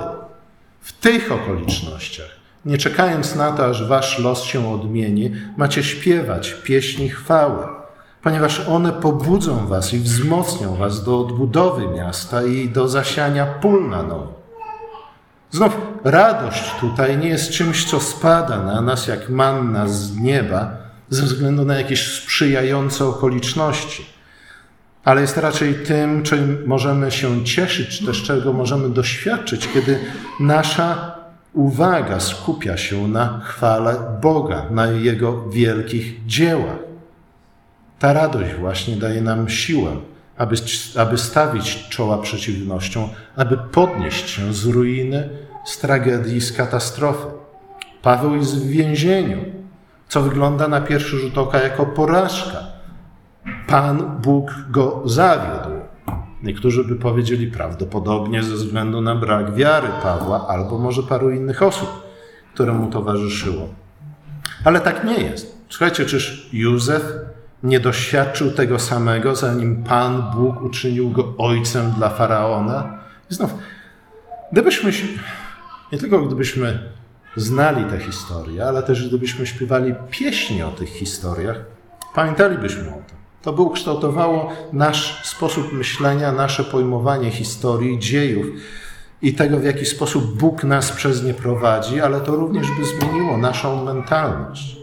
W 0.82 0.94
tych 0.94 1.32
okolicznościach, 1.32 2.30
nie 2.66 2.78
czekając 2.78 3.36
na 3.36 3.52
to, 3.52 3.66
aż 3.66 3.88
wasz 3.88 4.20
los 4.20 4.44
się 4.44 4.74
odmieni, 4.74 5.32
macie 5.58 5.84
śpiewać 5.84 6.54
pieśni 6.64 7.10
chwały, 7.10 7.79
ponieważ 8.24 8.68
one 8.68 8.92
pobudzą 8.92 9.68
was 9.68 9.94
i 9.94 10.00
wzmocnią 10.00 10.76
was 10.76 11.04
do 11.04 11.20
odbudowy 11.20 11.88
miasta 11.88 12.44
i 12.44 12.70
do 12.70 12.88
zasiania 12.88 13.46
pól 13.46 13.90
na 13.90 14.04
nowo. 14.04 14.40
Znów 15.52 15.78
radość 16.04 16.72
tutaj 16.80 17.18
nie 17.18 17.30
jest 17.30 17.52
czymś, 17.52 17.86
co 17.86 18.00
spada 18.00 18.64
na 18.64 18.82
nas 18.82 19.08
jak 19.08 19.30
manna 19.30 19.88
z 19.88 20.18
nieba 20.18 20.72
ze 21.10 21.24
względu 21.24 21.66
na 21.66 21.76
jakieś 21.76 22.08
sprzyjające 22.14 23.06
okoliczności, 23.06 24.06
ale 25.04 25.22
jest 25.22 25.38
raczej 25.38 25.76
tym, 25.76 26.24
czym 26.24 26.64
możemy 26.66 27.12
się 27.12 27.46
cieszyć, 27.46 28.06
też 28.06 28.24
czego 28.24 28.54
możemy 28.54 28.90
doświadczyć, 28.90 29.70
kiedy 29.74 30.00
nasza 30.40 31.16
uwaga 31.54 32.20
skupia 32.20 32.78
się 32.78 33.08
na 33.08 33.42
chwale 33.44 33.96
Boga, 34.22 34.66
na 34.72 34.88
Jego 34.88 35.50
wielkich 35.50 36.26
dziełach. 36.26 36.89
Ta 38.00 38.14
radość 38.14 38.54
właśnie 38.54 38.96
daje 38.96 39.22
nam 39.22 39.50
siłę, 39.50 39.92
aby, 40.38 40.56
aby 40.98 41.18
stawić 41.18 41.90
czoła 41.90 42.18
przeciwnościom, 42.18 43.10
aby 43.36 43.58
podnieść 43.58 44.30
się 44.30 44.54
z 44.54 44.66
ruiny, 44.66 45.30
z 45.66 45.78
tragedii, 45.78 46.42
z 46.42 46.54
katastrofy. 46.54 47.28
Paweł 48.02 48.36
jest 48.36 48.58
w 48.58 48.68
więzieniu, 48.68 49.38
co 50.08 50.22
wygląda 50.22 50.68
na 50.68 50.82
pierwszy 50.82 51.18
rzut 51.18 51.38
oka 51.38 51.64
jako 51.64 51.86
porażka. 51.86 52.58
Pan 53.68 54.18
Bóg 54.22 54.52
go 54.70 55.02
zawiódł. 55.06 55.80
Niektórzy 56.44 56.84
by 56.84 56.96
powiedzieli 56.96 57.48
prawdopodobnie 57.48 58.44
ze 58.44 58.56
względu 58.56 59.02
na 59.02 59.16
brak 59.16 59.54
wiary 59.54 59.88
Pawła 60.04 60.48
albo 60.48 60.78
może 60.78 61.04
paru 61.04 61.32
innych 61.32 61.64
osób, 61.64 61.90
które 62.54 62.74
mu 62.74 62.88
towarzyszyło. 62.88 63.70
Ale 64.66 64.80
tak 64.80 65.04
nie 65.04 65.14
jest. 65.14 65.58
Słuchajcie, 65.70 66.06
czyż 66.06 66.50
Józef 66.54 67.04
nie 67.64 67.80
doświadczył 67.80 68.52
tego 68.52 68.80
samego, 68.80 69.36
zanim 69.36 69.84
Pan 69.84 70.24
Bóg 70.36 70.62
uczynił 70.62 71.10
go 71.10 71.34
ojcem 71.38 71.92
dla 71.92 72.10
faraona? 72.10 73.00
I 73.32 73.34
znów, 73.34 73.54
gdybyśmy, 74.52 74.92
nie 75.92 75.98
tylko 75.98 76.22
gdybyśmy 76.22 76.80
znali 77.36 77.86
tę 77.86 78.00
historię, 78.00 78.66
ale 78.66 78.84
też 78.84 79.08
gdybyśmy 79.08 79.48
śpiewali 79.48 79.96
pieśni 80.12 80.64
o 80.64 80.72
tych 80.72 80.90
historiach, 80.90 81.58
pamiętalibyśmy 82.14 82.90
o 82.90 82.94
tym. 82.94 83.20
To 83.42 83.54
by 83.54 83.62
ukształtowało 83.62 84.52
nasz 84.74 85.26
sposób 85.26 85.74
myślenia, 85.74 86.32
nasze 86.32 86.64
pojmowanie 86.64 87.32
historii, 87.32 88.00
dziejów 88.00 88.46
i 89.22 89.34
tego, 89.34 89.60
w 89.60 89.64
jaki 89.64 89.86
sposób 89.86 90.38
Bóg 90.38 90.64
nas 90.64 90.92
przez 90.92 91.24
nie 91.24 91.34
prowadzi, 91.34 92.02
ale 92.02 92.22
to 92.22 92.36
również 92.36 92.68
by 92.80 92.86
zmieniło 92.86 93.38
naszą 93.38 93.86
mentalność. 93.86 94.78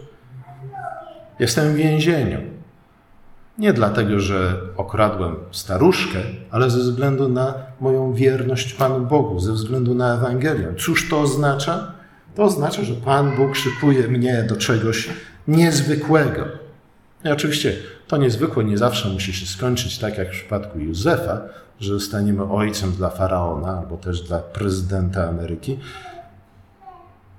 Jestem 1.38 1.73
w 1.73 1.76
więzieniu. 1.76 2.55
Nie 3.58 3.72
dlatego, 3.72 4.20
że 4.20 4.54
okradłem 4.76 5.36
staruszkę, 5.50 6.18
ale 6.50 6.70
ze 6.70 6.78
względu 6.78 7.28
na 7.28 7.54
moją 7.80 8.12
wierność 8.12 8.75
Panu 8.75 9.06
Bogu, 9.06 9.40
ze 9.40 9.52
względu 9.52 9.94
na 9.94 10.14
Ewangelię. 10.14 10.75
Cóż 10.78 11.08
to 11.08 11.20
oznacza? 11.20 11.92
To 12.34 12.42
oznacza, 12.42 12.84
że 12.84 12.94
Pan 12.94 13.36
Bóg 13.36 13.56
szykuje 13.56 14.08
mnie 14.08 14.46
do 14.48 14.56
czegoś 14.56 15.08
niezwykłego. 15.48 16.44
I 17.25 17.28
oczywiście 17.28 17.76
to 18.06 18.16
niezwykłe 18.16 18.64
nie 18.64 18.78
zawsze 18.78 19.08
musi 19.08 19.32
się 19.32 19.46
skończyć 19.46 19.98
tak 19.98 20.18
jak 20.18 20.28
w 20.28 20.30
przypadku 20.30 20.78
Józefa, 20.78 21.40
że 21.80 21.92
zostaniemy 21.92 22.52
ojcem 22.52 22.92
dla 22.92 23.10
faraona 23.10 23.78
albo 23.78 23.96
też 23.96 24.22
dla 24.22 24.38
prezydenta 24.38 25.28
Ameryki, 25.28 25.78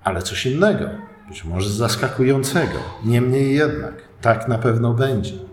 ale 0.04 0.22
coś 0.22 0.46
innego, 0.46 0.90
być 1.30 1.44
może 1.44 1.70
zaskakującego. 1.70 2.80
Niemniej 3.06 3.56
jednak, 3.56 3.94
tak 4.22 4.48
na 4.48 4.58
pewno 4.58 4.94
będzie. 4.94 5.47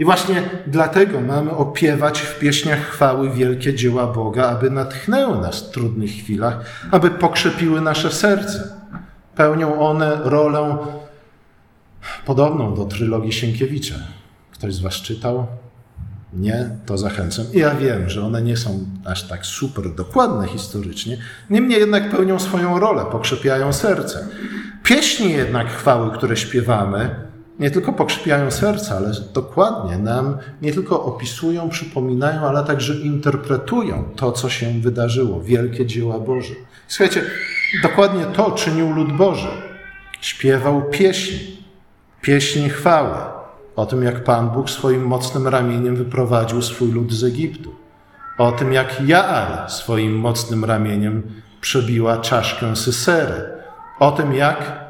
I 0.00 0.04
właśnie 0.04 0.42
dlatego 0.66 1.20
mamy 1.20 1.50
opiewać 1.50 2.20
w 2.20 2.38
pieśniach 2.38 2.78
chwały 2.78 3.30
wielkie 3.30 3.74
dzieła 3.74 4.06
Boga, 4.06 4.48
aby 4.48 4.70
natchnęły 4.70 5.38
nas 5.38 5.60
w 5.60 5.70
trudnych 5.70 6.10
chwilach, 6.10 6.60
aby 6.90 7.10
pokrzepiły 7.10 7.80
nasze 7.80 8.10
serce. 8.10 8.76
Pełnią 9.36 9.80
one 9.80 10.16
rolę 10.24 10.78
podobną 12.26 12.74
do 12.74 12.84
trylogii 12.84 13.32
Sienkiewicza. 13.32 13.94
Ktoś 14.52 14.74
z 14.74 14.80
Was 14.80 14.94
czytał? 14.94 15.46
Nie, 16.32 16.70
to 16.86 16.98
zachęcam. 16.98 17.46
I 17.52 17.58
ja 17.58 17.74
wiem, 17.74 18.10
że 18.10 18.26
one 18.26 18.42
nie 18.42 18.56
są 18.56 18.86
aż 19.04 19.22
tak 19.22 19.46
super 19.46 19.94
dokładne 19.94 20.48
historycznie, 20.48 21.16
niemniej 21.50 21.80
jednak 21.80 22.10
pełnią 22.10 22.38
swoją 22.38 22.78
rolę, 22.78 23.04
pokrzepiają 23.12 23.72
serce. 23.72 24.28
Pieśni 24.82 25.32
jednak 25.32 25.68
chwały, 25.68 26.10
które 26.10 26.36
śpiewamy, 26.36 27.29
nie 27.60 27.70
tylko 27.70 27.92
pokrzepiają 27.92 28.50
serca, 28.50 28.96
ale 28.96 29.12
dokładnie 29.34 29.98
nam 29.98 30.38
nie 30.62 30.72
tylko 30.72 31.04
opisują, 31.04 31.68
przypominają, 31.68 32.40
ale 32.40 32.64
także 32.64 32.94
interpretują 32.94 34.04
to, 34.16 34.32
co 34.32 34.50
się 34.50 34.80
wydarzyło, 34.80 35.40
wielkie 35.40 35.86
dzieła 35.86 36.18
Boże. 36.18 36.54
Słuchajcie, 36.88 37.22
dokładnie 37.82 38.24
to 38.24 38.50
czynił 38.50 38.92
lud 38.92 39.12
Boży. 39.12 39.48
Śpiewał 40.20 40.82
pieśni, 40.82 41.64
pieśni 42.20 42.68
chwały 42.68 43.14
o 43.76 43.86
tym, 43.86 44.02
jak 44.02 44.24
Pan 44.24 44.50
Bóg 44.50 44.70
swoim 44.70 45.06
mocnym 45.06 45.48
ramieniem 45.48 45.96
wyprowadził 45.96 46.62
swój 46.62 46.92
lud 46.92 47.12
z 47.12 47.24
Egiptu. 47.24 47.74
O 48.38 48.52
tym, 48.52 48.72
jak 48.72 49.08
Jaar 49.08 49.70
swoim 49.70 50.18
mocnym 50.18 50.64
ramieniem 50.64 51.22
przebiła 51.60 52.18
czaszkę 52.18 52.76
Sysery. 52.76 53.42
O 53.98 54.12
tym, 54.12 54.34
jak 54.34 54.84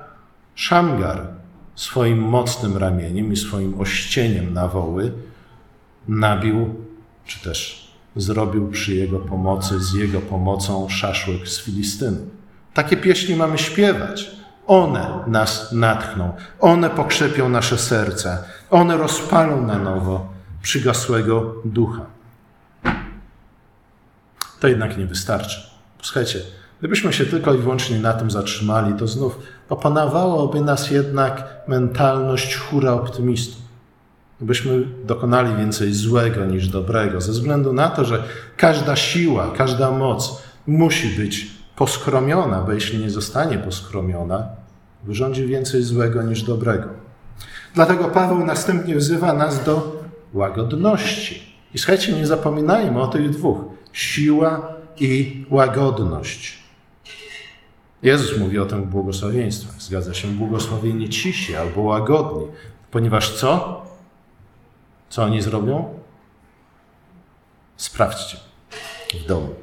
Szamgar 0.54 1.39
swoim 1.74 2.18
mocnym 2.18 2.76
ramieniem 2.76 3.32
i 3.32 3.36
swoim 3.36 3.80
ościeniem 3.80 4.54
na 4.54 4.68
woły 4.68 5.12
nabił, 6.08 6.74
czy 7.26 7.40
też 7.44 7.90
zrobił 8.16 8.70
przy 8.70 8.94
jego 8.94 9.18
pomocy, 9.18 9.80
z 9.80 9.92
jego 9.92 10.20
pomocą 10.20 10.88
szaszłyk 10.88 11.48
z 11.48 11.64
Filistyny. 11.64 12.18
Takie 12.74 12.96
pieśni 12.96 13.36
mamy 13.36 13.58
śpiewać 13.58 14.40
One 14.70 15.24
nas 15.26 15.72
natchną, 15.72 16.32
one 16.60 16.90
pokrzepią 16.90 17.48
nasze 17.48 17.78
serca, 17.78 18.44
one 18.70 18.96
rozpalą 18.96 19.66
na 19.66 19.78
nowo 19.78 20.32
przygasłego 20.62 21.54
ducha. 21.64 22.06
To 24.60 24.68
jednak 24.68 24.98
nie 24.98 25.06
wystarczy. 25.06 25.70
Słuchajcie, 26.02 26.40
gdybyśmy 26.78 27.12
się 27.12 27.26
tylko 27.26 27.54
i 27.54 27.58
wyłącznie 27.58 27.98
na 27.98 28.12
tym 28.12 28.30
zatrzymali, 28.30 28.94
to 28.94 29.06
znów 29.06 29.38
opanowałaby 29.70 30.60
nas 30.60 30.90
jednak 30.90 31.44
mentalność 31.68 32.56
hura 32.56 32.92
optymistów. 32.92 33.62
Gdybyśmy 34.38 34.84
dokonali 35.04 35.56
więcej 35.56 35.94
złego 35.94 36.44
niż 36.44 36.68
dobrego, 36.68 37.20
ze 37.20 37.32
względu 37.32 37.72
na 37.72 37.88
to, 37.88 38.04
że 38.04 38.22
każda 38.56 38.96
siła, 38.96 39.50
każda 39.56 39.90
moc 39.90 40.42
musi 40.66 41.08
być 41.08 41.46
poskromiona, 41.76 42.62
bo 42.62 42.72
jeśli 42.72 42.98
nie 42.98 43.10
zostanie 43.10 43.58
poskromiona, 43.58 44.48
wyrządzi 45.04 45.46
więcej 45.46 45.82
złego 45.82 46.22
niż 46.22 46.42
dobrego. 46.42 46.88
Dlatego 47.74 48.04
Paweł 48.04 48.46
następnie 48.46 48.96
wzywa 48.96 49.32
nas 49.32 49.64
do 49.64 50.02
łagodności. 50.34 51.42
I 51.74 51.78
słuchajcie, 51.78 52.12
nie 52.12 52.26
zapominajmy 52.26 53.02
o 53.02 53.08
tych 53.08 53.30
dwóch: 53.30 53.58
siła 53.92 54.74
i 55.00 55.44
łagodność. 55.50 56.59
Jezus 58.02 58.38
mówi 58.38 58.58
o 58.58 58.66
tym 58.66 58.82
w 58.82 58.86
błogosławieństwach. 58.86 59.82
Zgadza 59.82 60.14
się, 60.14 60.28
błogosławieni 60.28 61.08
cisi 61.08 61.56
albo 61.56 61.80
łagodni, 61.80 62.46
ponieważ 62.90 63.34
co? 63.34 63.82
Co 65.08 65.22
oni 65.22 65.42
zrobią? 65.42 65.94
Sprawdźcie 67.76 68.36
w 69.14 69.26
domu. 69.26 69.54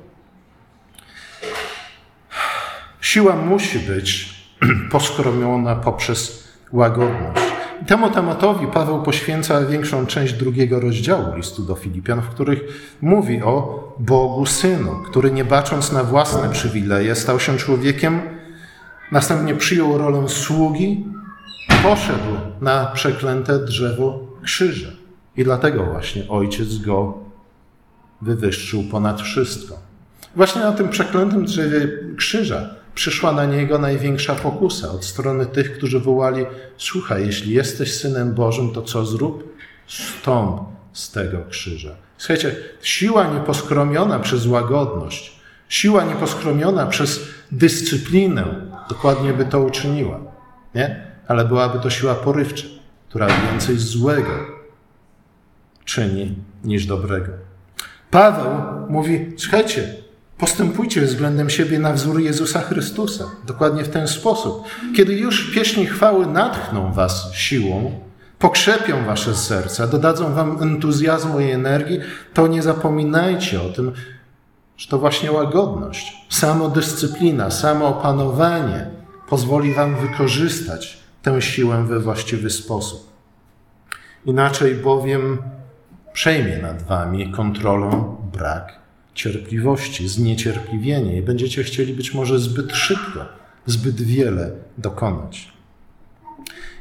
Siła 3.01 3.35
musi 3.35 3.79
być 3.79 4.35
poskromiona 4.91 5.75
poprzez 5.75 6.47
łagodność. 6.71 7.46
Temu 7.85 8.09
tematowi 8.09 8.67
Paweł 8.67 9.03
poświęca 9.03 9.65
większą 9.65 10.05
część 10.05 10.33
drugiego 10.33 10.79
rozdziału 10.79 11.35
listu 11.35 11.63
do 11.63 11.75
Filipian, 11.75 12.21
w 12.21 12.29
których 12.29 12.59
mówi 13.01 13.41
o 13.41 13.83
Bogu 13.99 14.45
Synu, 14.45 14.95
który 15.05 15.31
nie 15.31 15.45
bacząc 15.45 15.91
na 15.91 16.03
własne 16.03 16.49
przywileje, 16.49 17.15
stał 17.15 17.39
się 17.39 17.57
człowiekiem, 17.57 18.21
następnie 19.11 19.55
przyjął 19.55 19.97
rolę 19.97 20.29
sługi, 20.29 21.05
poszedł 21.83 22.37
na 22.61 22.85
przeklęte 22.85 23.59
drzewo 23.59 24.19
krzyża. 24.43 24.89
I 25.37 25.43
dlatego 25.43 25.85
właśnie 25.85 26.23
Ojciec 26.29 26.77
go 26.77 27.17
wywyższył 28.21 28.83
ponad 28.91 29.21
wszystko. 29.21 29.75
Właśnie 30.35 30.61
na 30.61 30.71
tym 30.71 30.89
przeklętym 30.89 31.45
drzewie 31.45 31.87
krzyża 32.17 32.76
przyszła 32.97 33.31
na 33.31 33.45
niego 33.45 33.77
największa 33.79 34.35
pokusa 34.35 34.91
od 34.91 35.05
strony 35.05 35.45
tych, 35.45 35.77
którzy 35.77 35.99
wołali: 35.99 36.45
Słuchaj, 36.77 37.25
jeśli 37.25 37.53
jesteś 37.53 37.93
synem 37.93 38.33
Bożym, 38.33 38.73
to 38.73 38.81
co 38.81 39.05
zrób? 39.05 39.57
Stąp 39.87 40.61
z 40.93 41.11
tego 41.11 41.37
krzyża. 41.49 41.95
Słuchajcie, 42.17 42.55
siła 42.81 43.27
nieposkromiona 43.27 44.19
przez 44.19 44.45
łagodność, 44.47 45.39
siła 45.69 46.03
nieposkromiona 46.03 46.85
przez 46.85 47.19
dyscyplinę, 47.51 48.45
dokładnie 48.89 49.33
by 49.33 49.45
to 49.45 49.61
uczyniła, 49.61 50.19
nie? 50.75 51.07
Ale 51.27 51.45
byłaby 51.45 51.79
to 51.79 51.89
siła 51.89 52.15
porywcza, 52.15 52.67
która 53.09 53.27
więcej 53.27 53.77
złego 53.77 54.31
czyni 55.85 56.35
niż 56.63 56.85
dobrego. 56.85 57.31
Paweł 58.11 58.51
mówi: 58.89 59.33
Słuchajcie, 59.37 60.06
Postępujcie 60.37 61.01
względem 61.01 61.49
siebie 61.49 61.79
na 61.79 61.93
wzór 61.93 62.19
Jezusa 62.19 62.61
Chrystusa. 62.61 63.25
Dokładnie 63.45 63.83
w 63.83 63.89
ten 63.89 64.07
sposób. 64.07 64.63
Kiedy 64.95 65.13
już 65.13 65.51
pieśni 65.51 65.85
chwały 65.85 66.25
natchną 66.25 66.93
was 66.93 67.33
siłą, 67.33 67.99
pokrzepią 68.39 69.05
wasze 69.05 69.35
serca, 69.35 69.87
dodadzą 69.87 70.33
wam 70.33 70.63
entuzjazmu 70.63 71.39
i 71.39 71.51
energii, 71.51 71.99
to 72.33 72.47
nie 72.47 72.61
zapominajcie 72.61 73.61
o 73.61 73.69
tym, 73.69 73.91
że 74.77 74.87
to 74.87 74.99
właśnie 74.99 75.31
łagodność, 75.31 76.25
samodyscyplina, 76.29 77.51
samoopanowanie 77.51 78.87
pozwoli 79.29 79.73
wam 79.73 79.95
wykorzystać 79.95 80.97
tę 81.21 81.41
siłę 81.41 81.83
we 81.83 81.99
właściwy 81.99 82.49
sposób. 82.49 83.09
Inaczej 84.25 84.75
bowiem 84.75 85.37
przejmie 86.13 86.57
nad 86.57 86.83
wami 86.83 87.31
kontrolą 87.31 88.17
brak 88.33 88.86
cierpliwości, 89.17 90.07
zniecierpliwienie 90.07 91.17
i 91.17 91.21
będziecie 91.21 91.63
chcieli 91.63 91.93
być 91.93 92.13
może 92.13 92.39
zbyt 92.39 92.75
szybko, 92.75 93.25
zbyt 93.65 94.01
wiele 94.01 94.51
dokonać. 94.77 95.53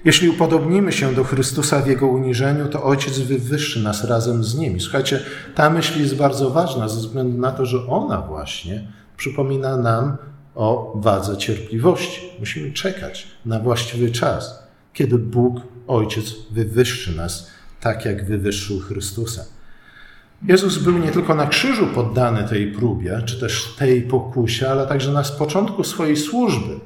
Jeśli 0.04 0.28
upodobnimy 0.28 0.92
się 0.92 1.14
do 1.14 1.24
Chrystusa 1.24 1.82
w 1.82 1.86
Jego 1.86 2.06
uniżeniu, 2.06 2.68
to 2.68 2.82
Ojciec 2.82 3.18
wywyższy 3.18 3.82
nas 3.82 4.04
razem 4.04 4.44
z 4.44 4.54
Nim. 4.54 4.80
Słuchajcie, 4.80 5.20
ta 5.54 5.70
myśl 5.70 6.00
jest 6.00 6.16
bardzo 6.16 6.50
ważna 6.50 6.88
ze 6.88 7.00
względu 7.00 7.38
na 7.38 7.52
to, 7.52 7.66
że 7.66 7.86
ona 7.86 8.20
właśnie 8.20 8.88
przypomina 9.16 9.76
nam 9.76 10.16
o 10.54 10.92
wadze 10.96 11.36
cierpliwości. 11.36 12.20
Musimy 12.38 12.72
czekać 12.72 13.26
na 13.46 13.60
właściwy 13.60 14.10
czas, 14.10 14.62
kiedy 14.92 15.18
Bóg, 15.18 15.56
Ojciec, 15.86 16.34
wywyższy 16.50 17.16
nas 17.16 17.50
tak, 17.80 18.04
jak 18.04 18.26
wywyższył 18.26 18.80
Chrystusa. 18.80 19.44
Jezus 20.42 20.78
był 20.78 20.98
nie 20.98 21.10
tylko 21.10 21.34
na 21.34 21.46
krzyżu 21.46 21.86
poddany 21.86 22.44
tej 22.48 22.72
próbie, 22.72 23.22
czy 23.26 23.40
też 23.40 23.74
tej 23.78 24.02
pokusie, 24.02 24.68
ale 24.70 24.86
także 24.86 25.12
na 25.12 25.22
początku 25.38 25.84
swojej 25.84 26.16
służby, 26.16 26.80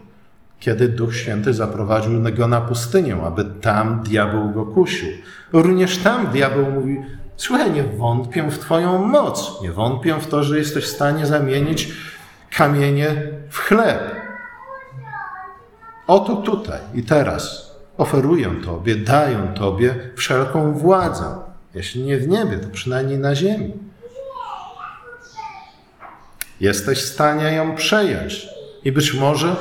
kiedy 0.61 0.89
Duch 0.89 1.17
Święty 1.17 1.55
zaprowadził 1.55 2.13
go 2.37 2.49
na 2.49 2.61
pustynię, 2.61 3.17
aby 3.27 3.45
tam 3.45 4.03
diabeł 4.03 4.51
go 4.51 4.67
kusił. 4.67 5.09
Również 5.53 5.99
tam 5.99 6.27
diabeł 6.27 6.71
mówi: 6.71 6.97
Słuchaj, 7.37 7.73
nie 7.73 7.83
wątpię 7.83 8.51
w 8.51 8.59
Twoją 8.59 9.07
moc, 9.07 9.63
nie 9.63 9.73
wątpię 9.73 10.15
w 10.21 10.27
to, 10.27 10.43
że 10.43 10.59
jesteś 10.59 10.85
w 10.85 10.89
stanie 10.89 11.27
zamienić 11.27 11.93
kamienie 12.57 13.23
w 13.49 13.59
chleb. 13.59 14.17
Oto 16.07 16.37
tutaj 16.37 16.81
i 16.95 17.03
teraz 17.03 17.71
oferuję 17.99 18.51
Tobie, 18.65 18.97
daję 18.97 19.53
Tobie 19.55 19.95
wszelką 20.17 20.73
władzę 20.73 21.50
jeśli 21.75 22.03
nie 22.03 22.19
w 22.19 22.29
niebie, 22.29 22.59
to 22.59 22.69
przynajmniej 22.69 23.19
na 23.19 23.35
ziemi. 23.35 23.73
Jesteś 26.61 26.99
w 26.99 27.09
stanie 27.09 27.53
ją 27.53 27.77
przejąć 27.77 28.49
i 28.85 28.93
być 28.93 29.15
może 29.15 29.57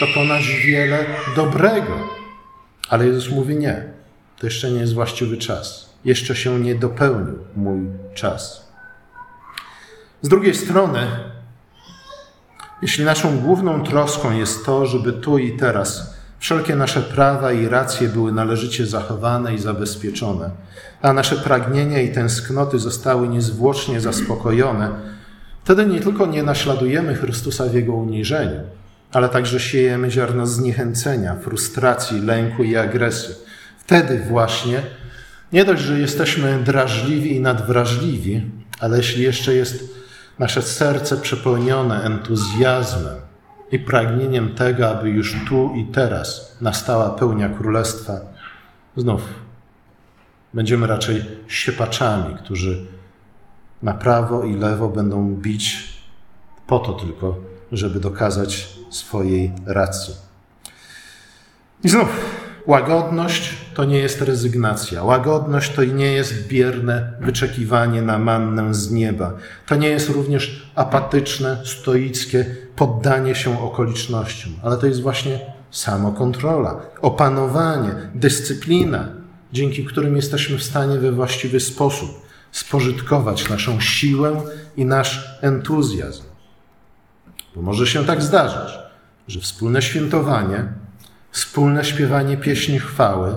dokonać 0.00 0.48
wiele 0.48 1.04
dobrego. 1.36 2.08
Ale 2.88 3.06
Jezus 3.06 3.30
mówi 3.30 3.56
nie. 3.56 3.84
To 4.38 4.46
jeszcze 4.46 4.70
nie 4.70 4.80
jest 4.80 4.94
właściwy 4.94 5.36
czas. 5.36 5.94
Jeszcze 6.04 6.36
się 6.36 6.60
nie 6.60 6.74
dopełnił 6.74 7.38
mój 7.56 7.80
czas. 8.14 8.68
Z 10.22 10.28
drugiej 10.28 10.54
strony, 10.54 11.06
jeśli 12.82 13.04
naszą 13.04 13.38
główną 13.38 13.84
troską 13.84 14.32
jest 14.32 14.66
to, 14.66 14.86
żeby 14.86 15.12
tu 15.12 15.38
i 15.38 15.56
teraz 15.56 16.17
Wszelkie 16.38 16.76
nasze 16.76 17.02
prawa 17.02 17.52
i 17.52 17.68
racje 17.68 18.08
były 18.08 18.32
należycie 18.32 18.86
zachowane 18.86 19.54
i 19.54 19.58
zabezpieczone, 19.58 20.50
a 21.02 21.12
nasze 21.12 21.36
pragnienia 21.36 22.00
i 22.00 22.12
tęsknoty 22.12 22.78
zostały 22.78 23.28
niezwłocznie 23.28 24.00
zaspokojone. 24.00 24.90
Wtedy 25.64 25.86
nie 25.86 26.00
tylko 26.00 26.26
nie 26.26 26.42
naśladujemy 26.42 27.14
Chrystusa 27.14 27.64
w 27.64 27.74
Jego 27.74 27.92
uniżeniu, 27.92 28.60
ale 29.12 29.28
także 29.28 29.60
siejemy 29.60 30.10
ziarno 30.10 30.46
zniechęcenia, 30.46 31.34
frustracji, 31.34 32.20
lęku 32.20 32.64
i 32.64 32.76
agresji. 32.76 33.34
Wtedy 33.78 34.18
właśnie 34.28 34.82
nie 35.52 35.64
dość, 35.64 35.82
że 35.82 35.98
jesteśmy 35.98 36.58
drażliwi 36.64 37.36
i 37.36 37.40
nadwrażliwi, 37.40 38.50
ale 38.80 38.96
jeśli 38.96 39.22
jeszcze 39.22 39.54
jest 39.54 39.84
nasze 40.38 40.62
serce 40.62 41.16
przepełnione 41.16 42.02
entuzjazmem, 42.02 43.16
i 43.72 43.78
pragnieniem 43.78 44.54
tego, 44.54 44.90
aby 44.90 45.10
już 45.10 45.36
tu 45.48 45.74
i 45.74 45.84
teraz 45.84 46.56
nastała 46.60 47.10
pełnia 47.10 47.48
królestwa, 47.48 48.20
znów 48.96 49.22
będziemy 50.54 50.86
raczej 50.86 51.24
siepaczami, 51.48 52.34
którzy 52.34 52.86
na 53.82 53.94
prawo 53.94 54.44
i 54.44 54.54
lewo 54.54 54.88
będą 54.88 55.34
bić 55.34 55.98
po 56.66 56.78
to 56.78 56.92
tylko, 56.92 57.36
żeby 57.72 58.00
dokazać 58.00 58.68
swojej 58.90 59.52
racji. 59.66 60.14
I 61.84 61.88
znów, 61.88 62.08
łagodność 62.66 63.54
to 63.78 63.84
nie 63.84 63.98
jest 63.98 64.22
rezygnacja. 64.22 65.04
Łagodność 65.04 65.74
to 65.74 65.84
nie 65.84 66.12
jest 66.12 66.46
bierne 66.46 67.12
wyczekiwanie 67.20 68.02
na 68.02 68.18
mannę 68.18 68.74
z 68.74 68.90
nieba. 68.90 69.32
To 69.66 69.76
nie 69.76 69.88
jest 69.88 70.08
również 70.08 70.70
apatyczne, 70.74 71.62
stoickie 71.64 72.56
poddanie 72.76 73.34
się 73.34 73.62
okolicznościom, 73.62 74.52
ale 74.62 74.76
to 74.76 74.86
jest 74.86 75.02
właśnie 75.02 75.40
samokontrola, 75.70 76.80
opanowanie, 77.00 77.94
dyscyplina, 78.14 79.08
dzięki 79.52 79.84
którym 79.84 80.16
jesteśmy 80.16 80.58
w 80.58 80.62
stanie 80.62 80.98
we 80.98 81.12
właściwy 81.12 81.60
sposób 81.60 82.10
spożytkować 82.52 83.48
naszą 83.48 83.80
siłę 83.80 84.42
i 84.76 84.84
nasz 84.84 85.38
entuzjazm. 85.42 86.22
Bo 87.56 87.62
może 87.62 87.86
się 87.86 88.04
tak 88.04 88.22
zdarzyć, 88.22 88.78
że 89.28 89.40
wspólne 89.40 89.82
świętowanie 89.82 90.68
wspólne 91.30 91.84
śpiewanie 91.84 92.36
pieśni 92.36 92.78
chwały, 92.78 93.34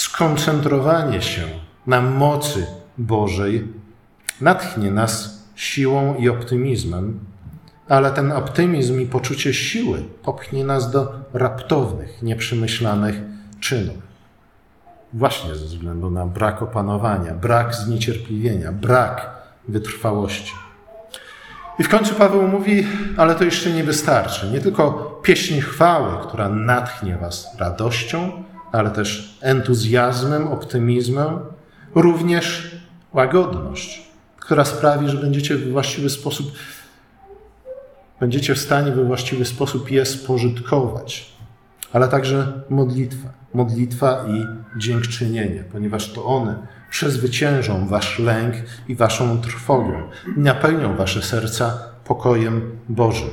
skoncentrowanie 0.00 1.22
się 1.22 1.42
na 1.86 2.00
mocy 2.00 2.66
Bożej 2.98 3.68
natchnie 4.40 4.90
nas 4.90 5.42
siłą 5.54 6.14
i 6.14 6.28
optymizmem, 6.28 7.20
ale 7.88 8.10
ten 8.10 8.32
optymizm 8.32 9.00
i 9.00 9.06
poczucie 9.06 9.54
siły 9.54 10.02
popchnie 10.22 10.64
nas 10.64 10.90
do 10.90 11.12
raptownych, 11.32 12.22
nieprzemyślanych 12.22 13.14
czynów. 13.60 13.96
Właśnie 15.12 15.54
ze 15.54 15.64
względu 15.64 16.10
na 16.10 16.26
brak 16.26 16.62
opanowania, 16.62 17.34
brak 17.34 17.74
zniecierpliwienia, 17.74 18.72
brak 18.72 19.30
wytrwałości. 19.68 20.52
I 21.78 21.82
w 21.82 21.88
końcu 21.88 22.14
Paweł 22.14 22.48
mówi, 22.48 22.86
ale 23.16 23.34
to 23.34 23.44
jeszcze 23.44 23.70
nie 23.70 23.84
wystarczy. 23.84 24.50
Nie 24.50 24.60
tylko 24.60 24.92
pieśń 25.22 25.60
chwały, 25.60 26.26
która 26.26 26.48
natchnie 26.48 27.16
Was 27.16 27.48
radością, 27.58 28.44
ale 28.72 28.90
też 28.90 29.38
entuzjazmem, 29.40 30.48
optymizmem, 30.48 31.38
również 31.94 32.76
łagodność, 33.12 34.10
która 34.36 34.64
sprawi, 34.64 35.08
że 35.08 35.16
będziecie 35.16 35.56
w 35.56 35.72
właściwy 35.72 36.10
sposób 36.10 36.52
będziecie 38.20 38.54
w 38.54 38.58
stanie 38.58 38.92
we 38.92 39.04
właściwy 39.04 39.44
sposób 39.44 39.90
je 39.90 40.06
spożytkować, 40.06 41.32
ale 41.92 42.08
także 42.08 42.52
modlitwa. 42.70 43.28
Modlitwa 43.54 44.24
i 44.28 44.46
dziękczynienie, 44.78 45.64
ponieważ 45.72 46.12
to 46.12 46.24
one 46.24 46.66
przezwyciężą 46.90 47.88
wasz 47.88 48.18
lęk 48.18 48.54
i 48.88 48.94
waszą 48.94 49.40
trwogę 49.40 50.02
napełnią 50.36 50.96
wasze 50.96 51.22
serca 51.22 51.78
pokojem 52.04 52.78
Bożym. 52.88 53.28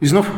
I 0.00 0.06
znów, 0.06 0.30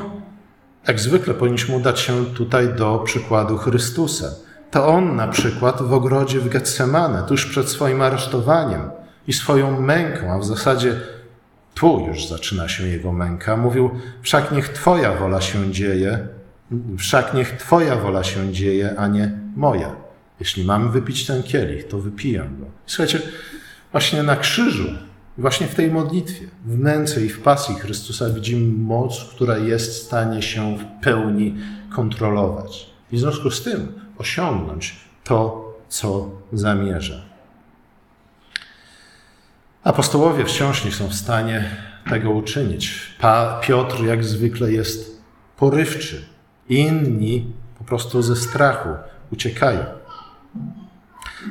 jak 0.88 1.00
zwykle, 1.00 1.34
powinniśmy 1.34 1.76
udać 1.76 2.00
się 2.00 2.26
tutaj 2.26 2.74
do 2.74 2.98
przykładu 2.98 3.58
Chrystusa. 3.58 4.26
To 4.70 4.86
on 4.86 5.16
na 5.16 5.28
przykład 5.28 5.82
w 5.82 5.92
ogrodzie 5.92 6.40
w 6.40 6.48
Getsemane, 6.48 7.22
tuż 7.22 7.46
przed 7.46 7.68
swoim 7.68 8.02
aresztowaniem 8.02 8.90
i 9.26 9.32
swoją 9.32 9.80
męką, 9.80 10.32
a 10.32 10.38
w 10.38 10.44
zasadzie 10.44 11.00
tu 11.74 12.04
już 12.08 12.26
zaczyna 12.26 12.68
się 12.68 12.86
jego 12.86 13.12
męka. 13.12 13.56
Mówił, 13.56 13.90
wszak 14.22 14.52
niech 14.52 14.68
Twoja 14.68 15.16
wola 15.16 15.40
się 15.40 15.72
dzieje, 15.72 16.28
wszak 16.98 17.34
niech 17.34 17.56
Twoja 17.56 17.96
wola 17.96 18.24
się 18.24 18.52
dzieje, 18.52 18.94
a 18.96 19.06
nie 19.06 19.38
moja. 19.56 19.90
Jeśli 20.40 20.64
mamy 20.64 20.90
wypić 20.90 21.26
ten 21.26 21.42
kielich, 21.42 21.88
to 21.88 21.98
wypiję 21.98 22.38
go. 22.38 22.66
Słuchajcie, 22.86 23.20
właśnie 23.92 24.22
na 24.22 24.36
krzyżu, 24.36 24.88
właśnie 25.40 25.66
w 25.66 25.74
tej 25.74 25.90
modlitwie, 25.90 26.46
w 26.64 26.78
męce 26.78 27.24
i 27.24 27.28
w 27.28 27.42
pasji 27.42 27.74
Chrystusa 27.74 28.30
widzimy 28.30 28.78
moc, 28.78 29.24
która 29.24 29.58
jest 29.58 29.90
w 29.90 30.02
stanie 30.06 30.42
się 30.42 30.78
w 30.78 31.04
pełni 31.04 31.56
kontrolować. 31.94 32.90
I 33.12 33.16
w 33.16 33.20
związku 33.20 33.50
z 33.50 33.62
tym 33.62 33.92
osiągnąć 34.18 34.96
to, 35.24 35.70
co 35.88 36.30
zamierza. 36.52 37.22
Apostołowie 39.84 40.44
wciąż 40.44 40.84
nie 40.84 40.92
są 40.92 41.08
w 41.08 41.14
stanie 41.14 41.70
tego 42.10 42.30
uczynić. 42.30 43.16
Pa, 43.20 43.60
Piotr, 43.62 44.04
jak 44.04 44.24
zwykle, 44.24 44.72
jest 44.72 45.22
porywczy. 45.56 46.24
Inni 46.68 47.52
po 47.78 47.84
prostu 47.84 48.22
ze 48.22 48.36
strachu 48.36 48.88
uciekają. 49.32 49.84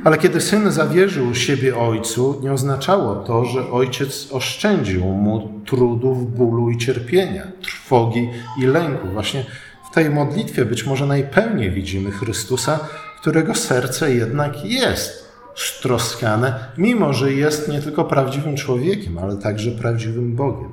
Ale 0.04 0.18
kiedy 0.18 0.42
syn 0.42 0.72
zawierzył 0.72 1.36
siebie 1.36 1.78
ojcu, 1.78 2.40
nie 2.44 2.54
oznaczało 2.54 3.16
to, 3.16 3.46
że 3.46 3.72
ojciec 3.72 4.32
oszczędził 4.32 5.06
mu 5.06 5.62
trudów, 5.66 6.38
bólu 6.38 6.70
i 6.70 6.78
cierpienia, 6.78 7.48
trwogi 7.62 8.30
i 8.62 8.66
lęku. 8.66 9.08
Właśnie 9.08 9.46
w 9.92 9.94
tej 9.94 10.10
modlitwie 10.10 10.66
być 10.66 10.86
może 10.86 11.06
najpełniej 11.06 11.72
widzimy 11.72 12.12
Chrystusa, 12.12 12.80
którego 13.22 13.56
serce 13.56 14.16
jednak 14.16 14.66
jest 14.66 15.30
stroskane, 15.56 16.60
mimo 16.78 17.14
że 17.14 17.34
jest 17.34 17.68
nie 17.68 17.82
tylko 17.82 18.06
prawdziwym 18.06 18.56
człowiekiem, 18.56 19.18
ale 19.18 19.38
także 19.38 19.72
prawdziwym 19.72 20.36
Bogiem. 20.36 20.72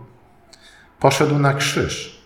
Poszedł 1.01 1.39
na 1.39 1.55
krzyż, 1.55 2.23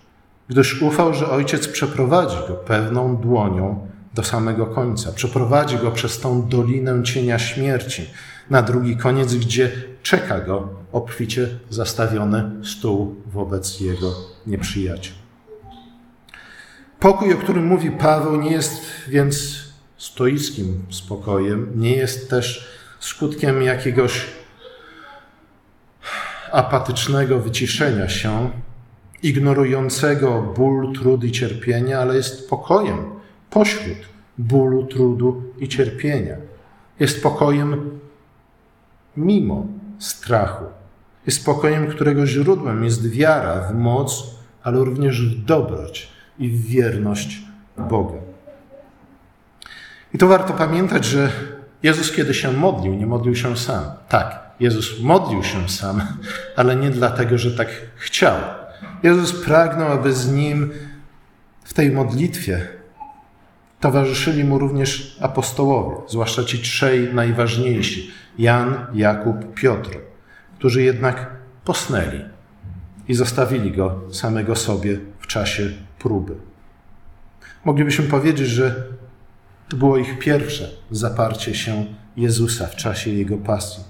gdyż 0.48 0.82
ufał, 0.82 1.14
że 1.14 1.30
ojciec 1.30 1.68
przeprowadzi 1.68 2.36
go 2.48 2.54
pewną 2.54 3.16
dłonią 3.16 3.89
do 4.14 4.24
samego 4.24 4.66
końca. 4.66 5.12
Przeprowadzi 5.12 5.76
go 5.76 5.90
przez 5.90 6.20
tą 6.20 6.48
dolinę 6.48 7.02
cienia 7.02 7.38
śmierci 7.38 8.10
na 8.50 8.62
drugi 8.62 8.96
koniec, 8.96 9.34
gdzie 9.34 9.70
czeka 10.02 10.40
go 10.40 10.68
obficie 10.92 11.48
zastawiony 11.70 12.50
stół 12.64 13.16
wobec 13.26 13.80
jego 13.80 14.14
nieprzyjaciół. 14.46 15.16
Pokój, 17.00 17.34
o 17.34 17.36
którym 17.36 17.66
mówi 17.66 17.90
Paweł, 17.90 18.40
nie 18.40 18.50
jest 18.50 18.82
więc 19.08 19.64
stoickim 19.96 20.84
spokojem, 20.90 21.72
nie 21.80 21.96
jest 21.96 22.30
też 22.30 22.68
skutkiem 23.00 23.62
jakiegoś 23.62 24.26
apatycznego 26.52 27.38
wyciszenia 27.38 28.08
się, 28.08 28.50
ignorującego 29.22 30.42
ból, 30.56 30.92
trud 30.92 31.24
i 31.24 31.32
cierpienia, 31.32 32.00
ale 32.00 32.16
jest 32.16 32.50
pokojem 32.50 33.19
pośród 33.50 33.98
bólu, 34.38 34.86
trudu 34.86 35.42
i 35.58 35.68
cierpienia. 35.68 36.36
Jest 37.00 37.22
pokojem 37.22 38.00
mimo 39.16 39.66
strachu. 39.98 40.64
Jest 41.26 41.44
pokojem, 41.44 41.86
którego 41.86 42.26
źródłem 42.26 42.84
jest 42.84 43.10
wiara 43.10 43.60
w 43.60 43.74
moc, 43.74 44.34
ale 44.62 44.78
również 44.78 45.22
w 45.22 45.44
dobroć 45.44 46.08
i 46.38 46.48
w 46.48 46.66
wierność 46.66 47.42
Boga. 47.88 48.18
I 50.14 50.18
to 50.18 50.26
warto 50.26 50.52
pamiętać, 50.52 51.04
że 51.04 51.30
Jezus, 51.82 52.12
kiedy 52.12 52.34
się 52.34 52.52
modlił, 52.52 52.94
nie 52.94 53.06
modlił 53.06 53.36
się 53.36 53.56
sam. 53.56 53.84
Tak, 54.08 54.40
Jezus 54.60 55.00
modlił 55.00 55.42
się 55.42 55.68
sam, 55.68 56.02
ale 56.56 56.76
nie 56.76 56.90
dlatego, 56.90 57.38
że 57.38 57.56
tak 57.56 57.68
chciał. 57.96 58.36
Jezus 59.02 59.44
pragnął, 59.44 59.92
aby 59.92 60.12
z 60.12 60.32
nim 60.32 60.72
w 61.64 61.74
tej 61.74 61.90
modlitwie 61.90 62.79
towarzyszyli 63.80 64.44
mu 64.44 64.58
również 64.58 65.18
apostołowie, 65.20 65.96
zwłaszcza 66.08 66.44
ci 66.44 66.58
trzej 66.58 67.14
najważniejsi 67.14 68.10
Jan, 68.38 68.86
Jakub, 68.94 69.54
Piotr, 69.54 69.90
którzy 70.58 70.82
jednak 70.82 71.30
posnęli 71.64 72.20
i 73.08 73.14
zostawili 73.14 73.72
go 73.72 74.00
samego 74.12 74.56
sobie 74.56 74.98
w 75.18 75.26
czasie 75.26 75.62
próby. 75.98 76.34
Moglibyśmy 77.64 78.04
powiedzieć, 78.04 78.48
że 78.48 78.84
to 79.68 79.76
było 79.76 79.96
ich 79.96 80.18
pierwsze 80.18 80.68
zaparcie 80.90 81.54
się 81.54 81.84
Jezusa 82.16 82.66
w 82.66 82.76
czasie 82.76 83.10
jego 83.10 83.36
pasji. 83.36 83.84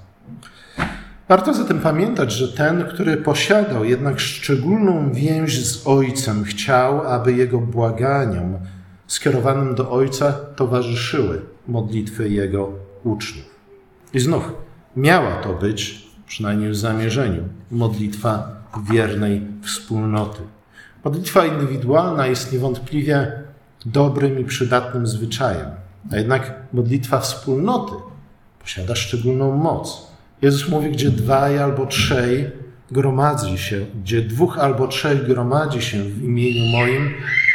Warto 1.29 1.55
zatem 1.55 1.81
pamiętać, 1.81 2.33
że 2.33 2.53
ten, 2.53 2.85
który 2.85 3.17
posiadał 3.17 3.85
jednak 3.85 4.21
szczególną 4.21 5.13
więź 5.13 5.67
z 5.67 5.87
Ojcem, 5.87 6.45
chciał, 6.45 7.03
aby 7.09 7.33
jego 7.33 7.59
błaganiom 7.59 8.59
skierowanym 9.11 9.75
do 9.75 9.91
Ojca 9.91 10.33
towarzyszyły 10.33 11.43
modlitwy 11.69 12.29
jego 12.29 12.73
uczniów. 13.05 13.47
I 14.15 14.21
znów 14.21 14.53
miała 14.97 15.37
to 15.37 15.53
być, 15.53 16.07
przynajmniej 16.27 16.71
w 16.71 16.77
zamierzeniu, 16.77 17.43
modlitwa 17.71 18.49
wiernej 18.91 19.43
wspólnoty. 19.63 20.41
Modlitwa 21.05 21.47
indywidualna 21.47 22.27
jest 22.27 22.53
niewątpliwie 22.53 23.33
dobrym 23.87 24.41
i 24.41 24.45
przydatnym 24.45 25.07
zwyczajem. 25.07 25.67
A 26.13 26.17
jednak 26.17 26.53
modlitwa 26.73 27.21
wspólnoty 27.21 27.93
posiada 28.61 28.95
szczególną 28.95 29.57
moc. 29.57 30.11
Jezus 30.43 30.69
mówi, 30.69 30.91
gdzie 30.91 31.11
dwaj 31.11 31.59
albo 31.59 31.87
trzej 31.87 32.51
gromadzi 32.91 33.59
się, 33.59 33.87
gdzie 34.03 34.23
dwóch 34.23 34.59
albo 34.59 34.89
trzech 34.89 35.27
gromadzi 35.27 35.83
się 35.83 36.03
w 36.03 36.25
imieniu 36.25 36.65
moim, 36.73 37.11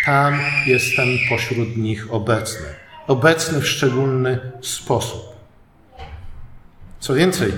tam 0.05 0.33
jestem 0.65 1.07
pośród 1.29 1.77
nich 1.77 2.13
obecny. 2.13 2.65
Obecny 3.07 3.61
w 3.61 3.67
szczególny 3.67 4.39
sposób. 4.61 5.21
Co 6.99 7.13
więcej, 7.13 7.53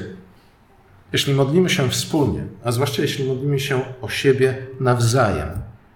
jeśli 1.14 1.34
modlimy 1.34 1.70
się 1.70 1.90
wspólnie, 1.90 2.44
a 2.64 2.72
zwłaszcza 2.72 3.02
jeśli 3.02 3.28
modlimy 3.28 3.60
się 3.60 3.82
o 4.02 4.10
siebie 4.10 4.58
nawzajem, 4.80 5.50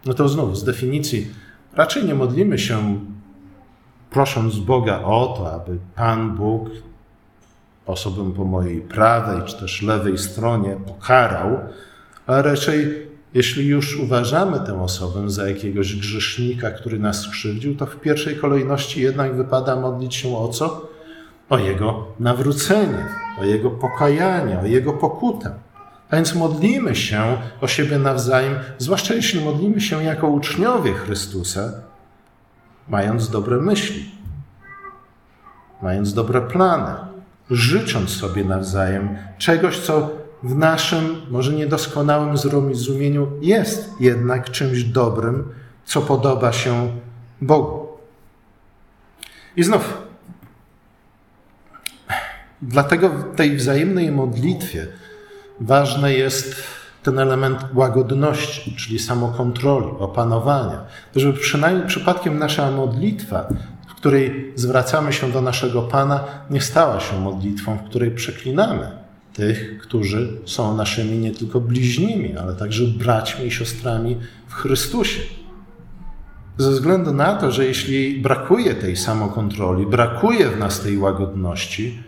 no 0.06 0.14
to 0.14 0.30
znów 0.30 0.58
z 0.58 0.64
definicji 0.64 1.32
Raczej 1.74 2.06
nie 2.06 2.16
modlimy 2.16 2.60
się 2.60 3.00
prosząc 4.10 4.60
Boga 4.60 5.02
o 5.02 5.36
to, 5.38 5.54
aby 5.54 5.78
Pan 5.96 6.36
Bóg 6.36 6.70
osobę 7.86 8.34
po 8.36 8.46
mojej 8.46 8.82
prawej 8.82 9.42
czy 9.46 9.60
też 9.60 9.82
lewej 9.82 10.18
stronie 10.18 10.78
pokarał, 10.88 11.60
ale 12.28 12.42
raczej 12.42 13.08
jeśli 13.34 13.67
już 13.67 14.00
uważamy 14.00 14.60
tę 14.60 14.82
osobę 14.82 15.30
za 15.30 15.50
jakiegoś 15.50 15.96
grzesznika, 15.96 16.72
który 16.72 17.00
nas 17.00 17.22
skrzywdził, 17.22 17.76
to 17.76 17.86
w 17.86 17.96
pierwszej 17.96 18.36
kolejności 18.36 19.02
jednak 19.02 19.36
wypada 19.36 19.76
modlić 19.76 20.15
się 20.15 20.38
o 20.38 20.48
co? 20.48 20.89
O 21.50 21.58
jego 21.58 22.08
nawrócenie, 22.20 23.06
o 23.41 23.46
jego 23.46 23.72
pokajanie, 23.72 24.60
o 24.60 24.65
jego 24.65 24.94
pokutę. 24.94 25.54
A 26.10 26.15
więc 26.15 26.36
modlimy 26.36 26.96
się 26.96 27.38
o 27.62 27.67
siebie 27.67 28.00
nawzajem, 28.00 28.56
zwłaszcza 28.78 29.13
jeśli 29.13 29.46
modlimy 29.46 29.82
się 29.82 30.04
jako 30.04 30.28
uczniowie 30.28 30.94
Chrystusa, 30.94 31.74
mając 32.88 33.30
dobre 33.30 33.58
myśli, 33.58 34.12
mając 35.82 36.13
dobre 36.13 36.41
plany, 36.41 36.96
życząc 37.50 38.10
sobie 38.10 38.44
nawzajem 38.44 39.17
czegoś, 39.38 39.80
co 39.80 40.21
w 40.44 40.56
naszym, 40.56 41.22
może 41.30 41.54
niedoskonałym 41.54 42.38
zrozumieniu 42.38 43.28
jest 43.42 43.90
jednak 44.00 44.52
czymś 44.52 44.84
dobrym, 44.84 45.54
co 45.86 46.02
podoba 46.02 46.54
się 46.54 46.92
Bogu. 47.42 47.88
I 49.56 49.64
znów, 49.64 49.98
dlatego 52.62 53.10
w 53.10 53.36
tej 53.36 53.58
wzajemnej 53.58 54.12
modlitwie 54.12 54.88
ważny 55.60 56.14
jest 56.14 56.56
ten 57.04 57.20
element 57.20 57.66
łagodności, 57.74 58.76
czyli 58.76 59.00
samokontroli, 59.00 59.88
opanowania. 60.00 60.86
Żeby 61.16 61.40
przynajmniej 61.40 61.88
przypadkiem 61.88 62.40
nasza 62.40 62.72
modlitwa, 62.72 63.48
w 63.88 63.96
której 63.96 64.54
zwracamy 64.56 65.14
się 65.14 65.32
do 65.32 65.42
naszego 65.42 65.82
Pana, 65.82 66.24
nie 66.50 66.62
stała 66.62 67.00
się 67.00 67.20
modlitwą, 67.20 67.78
w 67.78 67.90
której 67.90 68.12
przeklinamy 68.12 69.01
tych, 69.34 69.78
którzy 69.78 70.38
są 70.46 70.78
naszymi 70.78 71.17
nie 71.17 71.32
tylko 71.32 71.62
bliźnimi, 71.62 72.38
ale 72.38 72.56
także 72.56 72.84
braćmi 72.84 73.46
i 73.46 73.52
siostrami 73.52 74.17
w 74.48 74.54
Chrystusie. 74.54 75.22
Ze 76.58 76.72
względu 76.72 77.13
na 77.13 77.36
to, 77.36 77.52
że 77.52 77.65
jeśli 77.65 78.22
brakuje 78.22 78.76
tej 78.76 78.98
samokontroli, 78.98 79.86
brakuje 79.86 80.50
w 80.50 80.60
nas 80.60 80.82
tej 80.82 80.98
łagodności, 80.98 82.04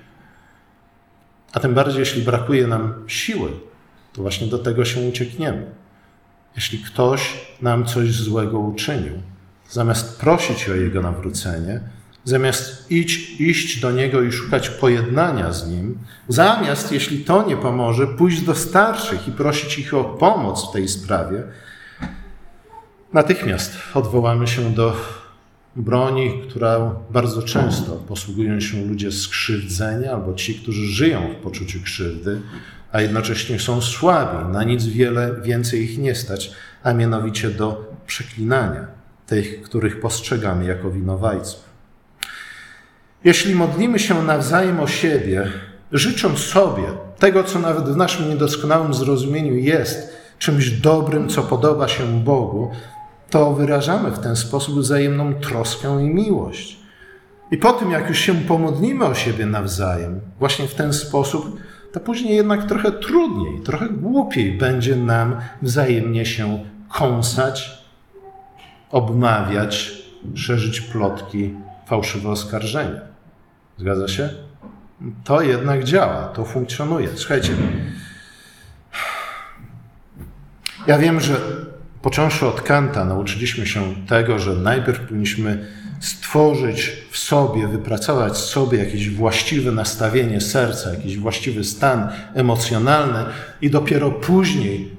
a 1.53 1.59
tym 1.59 1.73
bardziej 1.73 1.99
jeśli 1.99 2.21
brakuje 2.21 2.67
nam 2.67 2.93
siły, 3.07 3.49
to 4.13 4.21
właśnie 4.21 4.47
do 4.47 4.59
tego 4.59 4.85
się 4.85 5.01
uciekniemy. 5.01 5.65
Jeśli 6.55 6.79
ktoś 6.79 7.47
nam 7.61 7.85
coś 7.85 8.11
złego 8.11 8.59
uczynił, 8.59 9.13
zamiast 9.69 10.19
prosić 10.19 10.69
o 10.69 10.75
jego 10.75 11.01
nawrócenie, 11.01 11.81
zamiast 12.23 12.91
iść, 12.91 13.41
iść 13.41 13.79
do 13.79 13.91
niego 13.91 14.21
i 14.21 14.31
szukać 14.31 14.69
pojednania 14.69 15.53
z 15.53 15.67
nim, 15.69 15.97
zamiast, 16.27 16.91
jeśli 16.91 17.23
to 17.25 17.47
nie 17.47 17.57
pomoże, 17.57 18.07
pójść 18.07 18.41
do 18.41 18.55
starszych 18.55 19.27
i 19.27 19.31
prosić 19.31 19.79
ich 19.79 19.93
o 19.93 20.03
pomoc 20.03 20.69
w 20.69 20.73
tej 20.73 20.87
sprawie, 20.87 21.43
natychmiast 23.13 23.77
odwołamy 23.93 24.47
się 24.47 24.73
do 24.73 24.95
broni, 25.75 26.41
która 26.49 26.95
bardzo 27.09 27.43
często 27.43 27.95
posługują 27.95 28.59
się 28.59 28.85
ludzie 28.85 29.11
skrzywdzenia 29.11 30.11
albo 30.11 30.33
ci, 30.33 30.55
którzy 30.55 30.87
żyją 30.87 31.33
w 31.33 31.43
poczuciu 31.43 31.81
krzywdy, 31.83 32.41
a 32.91 33.01
jednocześnie 33.01 33.59
są 33.59 33.81
słabi, 33.81 34.53
na 34.53 34.63
nic 34.63 34.85
wiele 34.85 35.41
więcej 35.41 35.83
ich 35.83 35.97
nie 35.97 36.15
stać, 36.15 36.51
a 36.83 36.93
mianowicie 36.93 37.49
do 37.49 37.93
przeklinania 38.07 38.87
tych, 39.27 39.61
których 39.61 39.99
postrzegamy 39.99 40.65
jako 40.65 40.91
winowajców. 40.91 41.72
Jeśli 43.23 43.55
modlimy 43.55 43.99
się 43.99 44.23
nawzajem 44.23 44.79
o 44.79 44.87
siebie, 44.87 45.47
życząc 45.91 46.39
sobie 46.39 46.83
tego, 47.19 47.43
co 47.43 47.59
nawet 47.59 47.89
w 47.89 47.97
naszym 47.97 48.29
niedoskonałym 48.29 48.93
zrozumieniu 48.93 49.55
jest 49.55 50.13
czymś 50.39 50.69
dobrym, 50.69 51.29
co 51.29 51.43
podoba 51.43 51.87
się 51.87 52.23
Bogu, 52.23 52.71
to 53.29 53.53
wyrażamy 53.53 54.11
w 54.11 54.19
ten 54.19 54.35
sposób 54.35 54.79
wzajemną 54.79 55.33
troskę 55.33 56.03
i 56.03 56.09
miłość. 56.09 56.79
I 57.51 57.57
po 57.57 57.73
tym, 57.73 57.91
jak 57.91 58.09
już 58.09 58.19
się 58.19 58.35
pomodlimy 58.35 59.05
o 59.05 59.15
siebie 59.15 59.45
nawzajem, 59.45 60.21
właśnie 60.39 60.67
w 60.67 60.75
ten 60.75 60.93
sposób, 60.93 61.59
to 61.91 61.99
później 61.99 62.35
jednak 62.35 62.67
trochę 62.67 62.91
trudniej, 62.91 63.59
trochę 63.59 63.89
głupiej 63.89 64.51
będzie 64.51 64.95
nam 64.95 65.35
wzajemnie 65.61 66.25
się 66.25 66.63
kąsać, 66.93 67.83
obmawiać, 68.91 69.91
szerzyć 70.35 70.81
plotki, 70.81 71.53
fałszywe 71.87 72.29
oskarżenia. 72.29 73.12
Zgadza 73.77 74.07
się? 74.07 74.29
To 75.23 75.41
jednak 75.41 75.83
działa, 75.83 76.27
to 76.27 76.45
funkcjonuje. 76.45 77.09
Słuchajcie, 77.15 77.53
ja 80.87 80.97
wiem, 80.97 81.19
że 81.19 81.37
począwszy 82.01 82.47
od 82.47 82.61
Kanta, 82.61 83.05
nauczyliśmy 83.05 83.65
się 83.65 83.95
tego, 84.07 84.39
że 84.39 84.53
najpierw 84.53 84.99
powinniśmy 84.99 85.67
stworzyć 85.99 86.91
w 87.11 87.17
sobie, 87.17 87.67
wypracować 87.67 88.33
w 88.33 88.37
sobie 88.37 88.77
jakieś 88.77 89.09
właściwe 89.09 89.71
nastawienie 89.71 90.41
serca, 90.41 90.89
jakiś 90.89 91.17
właściwy 91.17 91.63
stan 91.63 92.09
emocjonalny 92.33 93.25
i 93.61 93.69
dopiero 93.69 94.11
później, 94.11 94.97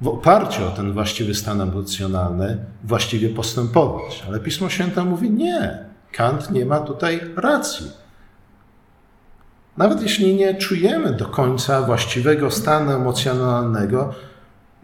w 0.00 0.08
oparciu 0.08 0.66
o 0.66 0.70
ten 0.70 0.92
właściwy 0.92 1.34
stan 1.34 1.60
emocjonalny, 1.60 2.58
właściwie 2.84 3.28
postępować. 3.28 4.24
Ale 4.28 4.40
Pismo 4.40 4.68
Święte 4.68 5.04
mówi 5.04 5.30
nie. 5.30 5.86
Kant 6.16 6.50
nie 6.50 6.64
ma 6.64 6.80
tutaj 6.80 7.20
racji. 7.36 7.90
Nawet 9.76 10.02
jeśli 10.02 10.34
nie 10.34 10.54
czujemy 10.54 11.12
do 11.12 11.26
końca 11.26 11.82
właściwego 11.82 12.50
stanu 12.50 12.92
emocjonalnego, 12.92 14.14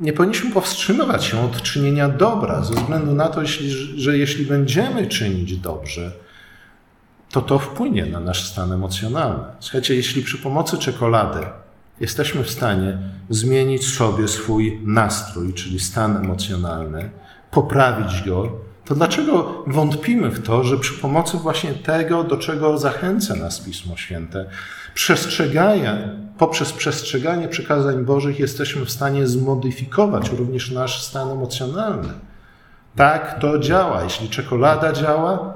nie 0.01 0.13
powinniśmy 0.13 0.51
powstrzymywać 0.51 1.25
się 1.25 1.45
od 1.45 1.63
czynienia 1.63 2.09
dobra, 2.09 2.63
ze 2.63 2.75
względu 2.75 3.15
na 3.15 3.29
to, 3.29 3.41
że 3.97 4.19
jeśli 4.19 4.47
będziemy 4.47 5.07
czynić 5.07 5.57
dobrze, 5.57 6.13
to 7.31 7.43
to 7.43 7.59
wpłynie 7.59 8.07
na 8.07 8.21
nasz 8.21 8.49
stan 8.49 8.73
emocjonalny. 8.73 9.45
Słuchajcie, 9.61 9.95
jeśli 9.95 10.23
przy 10.23 10.39
pomocy 10.39 10.79
czekolady 10.79 11.39
jesteśmy 12.01 12.45
w 12.45 12.51
stanie 12.51 12.99
zmienić 13.31 13.95
sobie 13.95 14.29
swój 14.29 14.81
nastrój, 14.85 15.55
czyli 15.55 15.81
stan 15.81 16.17
emocjonalny, 16.17 17.11
poprawić 17.51 18.23
go, 18.23 18.53
to 18.85 18.95
dlaczego 18.95 19.65
wątpimy 19.67 20.31
w 20.31 20.43
to, 20.43 20.65
że 20.65 20.77
przy 20.77 20.95
pomocy 20.95 21.37
właśnie 21.37 21.73
tego, 21.73 22.25
do 22.25 22.37
czego 22.37 22.79
zachęca 22.79 23.35
nas 23.35 23.61
Pismo 23.61 23.97
Święte, 23.97 24.47
przestrzegania, 24.95 25.99
poprzez 26.39 26.73
przestrzeganie 26.73 27.49
przykazań 27.49 28.05
Bożych 28.05 28.41
jesteśmy 28.41 28.85
w 28.85 28.91
stanie 28.91 29.27
zmodyfikować 29.27 30.31
również 30.31 30.71
nasz 30.71 31.03
stan 31.03 31.31
emocjonalny. 31.31 32.13
Tak 32.97 33.41
to 33.41 33.59
działa. 33.59 34.05
Jeśli 34.05 34.29
czekolada 34.29 34.93
działa, 34.93 35.55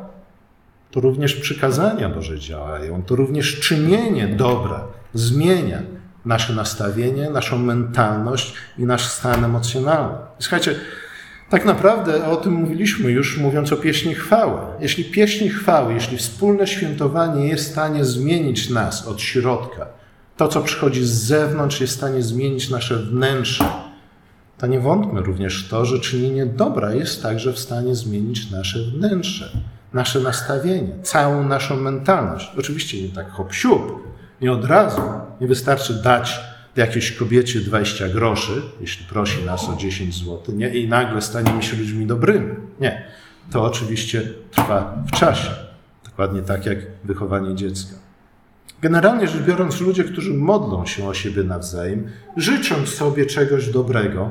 to 0.91 1.01
również 1.01 1.35
przykazania 1.35 2.09
Boże 2.09 2.39
działają. 2.39 3.03
To 3.03 3.17
również 3.17 3.61
czynienie 3.61 4.29
dobra 4.29 4.85
zmienia 5.15 5.83
nasze 6.25 6.53
nastawienie, 6.53 7.31
naszą 7.31 7.59
mentalność 7.59 8.55
i 8.79 8.85
nasz 8.85 9.05
stan 9.05 9.45
emocjonalny. 9.45 10.19
Słuchajcie, 10.39 10.75
tak 11.51 11.65
naprawdę 11.65 12.27
o 12.27 12.37
tym 12.37 12.53
mówiliśmy 12.53 13.11
już 13.11 13.39
mówiąc 13.39 13.73
o 13.73 13.77
pieśni 13.77 14.15
chwały. 14.15 14.61
Jeśli 14.81 15.05
pieśni 15.05 15.49
chwały, 15.49 15.95
jeśli 15.95 16.17
wspólne 16.17 16.67
świętowanie 16.67 17.49
jest 17.49 17.69
w 17.69 17.73
stanie 17.73 18.05
zmienić 18.05 18.71
nas 18.71 19.07
od 19.07 19.21
środka, 19.21 19.87
to 20.37 20.49
co 20.49 20.63
przychodzi 20.63 21.05
z 21.05 21.13
zewnątrz 21.13 21.81
jest 21.81 21.93
w 21.93 21.97
stanie 21.97 22.23
zmienić 22.23 22.71
nasze 22.71 22.97
wnętrze, 22.97 23.65
to 24.59 24.67
nie 24.67 24.81
wątmy 24.81 25.21
również 25.21 25.65
w 25.65 25.69
to, 25.71 25.85
że 25.85 26.01
czynienie 26.01 26.47
dobra 26.47 26.95
jest 26.95 27.23
także 27.23 27.53
w 27.53 27.59
stanie 27.59 27.95
zmienić 27.95 28.51
nasze 28.51 28.79
wnętrze, 28.79 29.51
nasze 29.93 30.21
nastawienie, 30.21 31.03
całą 31.03 31.49
naszą 31.49 31.77
mentalność. 31.77 32.51
Oczywiście 32.59 33.03
nie 33.03 33.09
tak 33.09 33.31
hop 33.31 33.53
siup, 33.53 34.07
nie 34.41 34.53
od 34.53 34.65
razu. 34.65 35.03
Nie 35.41 35.47
wystarczy 35.47 35.95
dać 35.95 36.41
jakiejś 36.77 37.13
kobiecie 37.13 37.61
20 37.61 38.09
groszy, 38.09 38.63
jeśli 38.81 39.07
prosi 39.07 39.45
nas 39.45 39.69
o 39.69 39.77
10 39.77 40.15
zł, 40.15 40.55
nie? 40.55 40.69
i 40.69 40.89
nagle 40.89 41.23
staniemy 41.23 41.63
się 41.63 41.77
ludźmi 41.77 42.07
dobrymi. 42.07 42.55
Nie. 42.81 43.05
To 43.51 43.65
oczywiście 43.65 44.23
trwa 44.51 45.05
w 45.07 45.11
czasie. 45.11 45.51
Dokładnie 46.05 46.43
tak 46.43 46.67
jak 46.67 46.79
wychowanie 47.05 47.55
dziecka. 47.55 47.97
Generalnie 48.83 49.29
rzecz 49.29 49.43
biorąc, 49.43 49.81
ludzie, 49.81 50.05
którzy 50.05 50.35
modlą 50.35 50.87
się 50.87 51.09
o 51.09 51.15
siebie 51.15 51.43
nawzajem, 51.43 52.09
życząc 52.37 52.89
sobie 52.89 53.27
czegoś 53.27 53.71
dobrego, 53.71 54.31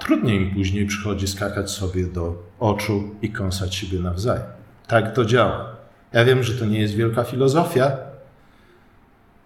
trudniej 0.00 0.42
im 0.42 0.54
później 0.54 0.86
przychodzi 0.86 1.28
skakać 1.28 1.70
sobie 1.70 2.06
do 2.06 2.42
oczu 2.58 3.14
i 3.22 3.32
kąsać 3.32 3.74
siebie 3.74 3.98
nawzajem. 3.98 4.44
Tak 4.86 5.14
to 5.14 5.24
działa. 5.24 5.76
Ja 6.12 6.24
wiem, 6.24 6.42
że 6.42 6.54
to 6.54 6.66
nie 6.66 6.80
jest 6.80 6.94
wielka 6.94 7.24
filozofia, 7.24 7.96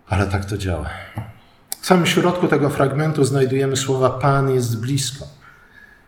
ale 0.09 0.27
tak 0.27 0.45
to 0.45 0.59
działa. 0.59 0.91
W 1.81 1.87
samym 1.87 2.07
środku 2.07 2.49
tego 2.49 2.71
fragmentu 2.71 3.25
znajdujemy 3.25 3.77
słowa 3.77 4.11
Pan 4.11 4.51
jest 4.51 4.81
blisko. 4.81 5.27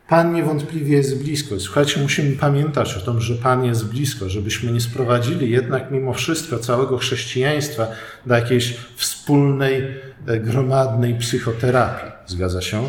Pan 0.08 0.32
niewątpliwie 0.32 0.96
jest 0.96 1.22
blisko. 1.22 1.61
Słuchajcie, 1.61 2.00
musimy 2.00 2.37
pamiętać 2.37 2.96
o 2.96 3.00
tym, 3.00 3.20
że 3.20 3.35
Pan 3.35 3.64
jest 3.64 3.87
blisko, 3.87 4.28
żebyśmy 4.28 4.72
nie 4.72 4.80
sprowadzili 4.80 5.50
jednak 5.50 5.90
mimo 5.90 6.12
wszystko 6.12 6.58
całego 6.58 6.98
chrześcijaństwa 6.98 7.87
do 8.26 8.35
jakiejś 8.35 8.76
wspólnej, 8.96 9.82
e, 10.26 10.40
gromadnej 10.40 11.14
psychoterapii. 11.18 12.12
Zgadza 12.26 12.61
się? 12.61 12.88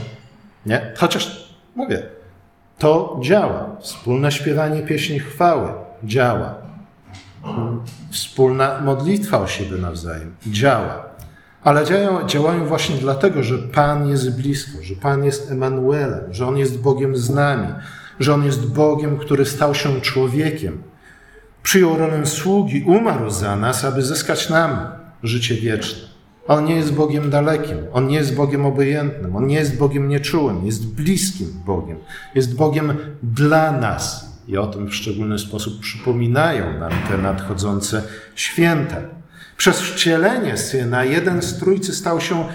Nie? 0.66 0.94
Chociaż 0.98 1.54
mówię, 1.76 2.04
to 2.78 3.20
działa. 3.24 3.76
Wspólne 3.82 4.32
śpiewanie 4.32 4.82
pieśni 4.82 5.20
chwały 5.20 5.70
działa. 6.04 6.56
Wspólna 8.12 8.82
modlitwa 8.82 9.40
o 9.40 9.48
siebie 9.48 9.78
nawzajem 9.78 10.36
działa. 10.48 11.13
Ale 11.64 11.86
działają, 11.86 12.28
działają 12.28 12.66
właśnie 12.66 12.96
dlatego, 12.96 13.44
że 13.44 13.58
Pan 13.58 14.10
jest 14.10 14.42
blisko, 14.42 14.84
że 14.84 14.96
Pan 14.96 15.24
jest 15.24 15.52
Emanuelem, 15.52 16.34
że 16.34 16.48
On 16.48 16.58
jest 16.58 16.82
Bogiem 16.82 17.18
z 17.18 17.30
nami, 17.30 17.68
że 18.20 18.34
On 18.34 18.44
jest 18.44 18.74
Bogiem, 18.74 19.18
który 19.18 19.46
stał 19.46 19.76
się 19.76 20.02
człowiekiem. 20.02 20.84
Przyjął 21.64 21.98
rolę 21.98 22.26
sługi, 22.26 22.84
umarł 22.88 23.30
za 23.30 23.56
nas, 23.56 23.86
aby 23.86 24.02
zyskać 24.02 24.50
nam 24.50 24.88
życie 25.24 25.56
wieczne. 25.56 26.14
On 26.48 26.66
nie 26.66 26.76
jest 26.76 26.94
Bogiem 26.94 27.30
dalekim, 27.30 27.78
On 27.94 28.08
nie 28.08 28.18
jest 28.18 28.36
Bogiem 28.36 28.66
obojętnym, 28.66 29.36
On 29.36 29.48
nie 29.48 29.56
jest 29.56 29.78
Bogiem 29.78 30.10
nieczułym, 30.10 30.66
jest 30.66 30.88
bliskim 30.88 31.48
Bogiem, 31.66 31.98
jest 32.36 32.56
Bogiem 32.56 32.98
dla 33.24 33.72
nas. 33.72 34.34
I 34.48 34.58
o 34.58 34.68
tym 34.68 34.88
w 34.88 34.96
szczególny 34.96 35.40
sposób 35.40 35.80
przypominają 35.80 36.80
nam 36.80 36.92
te 37.10 37.18
nadchodzące 37.18 38.04
święta. 38.36 38.98
Przez 39.58 39.82
wcielenie 39.82 40.58
Syna 40.58 41.06
jeden 41.06 41.42
z 41.42 41.60
Trójcy 41.60 41.96
stał 41.96 42.22
się 42.22 42.46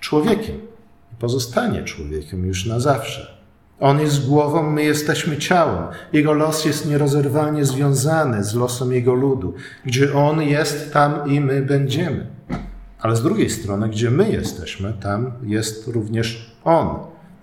człowiekiem 0.00 0.56
i 1.12 1.16
pozostanie 1.18 1.84
człowiekiem 1.84 2.46
już 2.46 2.66
na 2.66 2.80
zawsze. 2.80 3.38
On 3.80 4.00
jest 4.00 4.28
głową, 4.28 4.70
my 4.70 4.84
jesteśmy 4.84 5.36
ciałem. 5.36 5.84
Jego 6.12 6.32
los 6.32 6.64
jest 6.64 6.86
nierozerwalnie 6.86 7.64
związany 7.64 8.44
z 8.44 8.54
losem 8.54 8.92
Jego 8.92 9.14
ludu. 9.14 9.54
Gdzie 9.84 10.14
On 10.14 10.42
jest, 10.42 10.92
tam 10.92 11.30
i 11.30 11.40
my 11.40 11.62
będziemy. 11.62 12.26
Ale 13.00 13.16
z 13.16 13.22
drugiej 13.22 13.50
strony, 13.50 13.88
gdzie 13.88 14.10
my 14.10 14.30
jesteśmy, 14.30 14.92
tam 15.02 15.32
jest 15.42 15.88
również 15.88 16.56
On. 16.64 16.88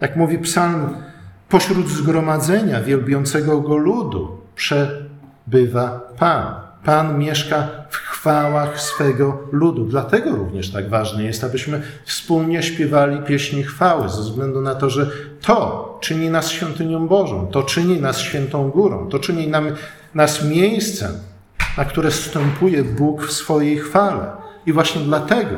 Jak 0.02 0.16
mówi 0.16 0.40
psalm, 0.40 0.90
pośród 1.50 1.90
zgromadzenia 1.90 2.82
wielbiącego 2.82 3.62
Go 3.62 3.78
ludu 3.78 4.38
przebywa 4.56 6.00
Pan. 6.18 6.54
Pan 6.84 7.20
mieszka 7.20 7.68
w 7.90 8.15
chwałach 8.26 8.82
swego 8.82 9.38
ludu. 9.52 9.86
Dlatego 9.86 10.36
również 10.36 10.72
tak 10.72 10.90
ważne 10.90 11.24
jest, 11.24 11.44
abyśmy 11.44 11.82
wspólnie 12.06 12.64
śpiewali 12.64 13.22
pieśni 13.22 13.64
chwały, 13.64 14.10
ze 14.10 14.22
względu 14.22 14.62
na 14.62 14.76
to, 14.76 14.90
że 14.90 15.10
to 15.42 15.98
czyni 16.02 16.30
nas 16.30 16.50
świątynią 16.50 17.08
Bożą, 17.08 17.48
to 17.48 17.64
czyni 17.64 18.02
nas 18.02 18.20
świętą 18.20 18.70
górą, 18.70 19.10
to 19.10 19.20
czyni 19.20 19.48
nam, 19.48 19.68
nas 20.14 20.44
miejscem, 20.44 21.12
na 21.78 21.86
które 21.86 22.12
wstępuje 22.12 22.84
Bóg 22.84 23.24
w 23.24 23.32
swojej 23.32 23.78
chwale. 23.78 24.32
I 24.66 24.74
właśnie 24.74 25.02
dlatego 25.02 25.56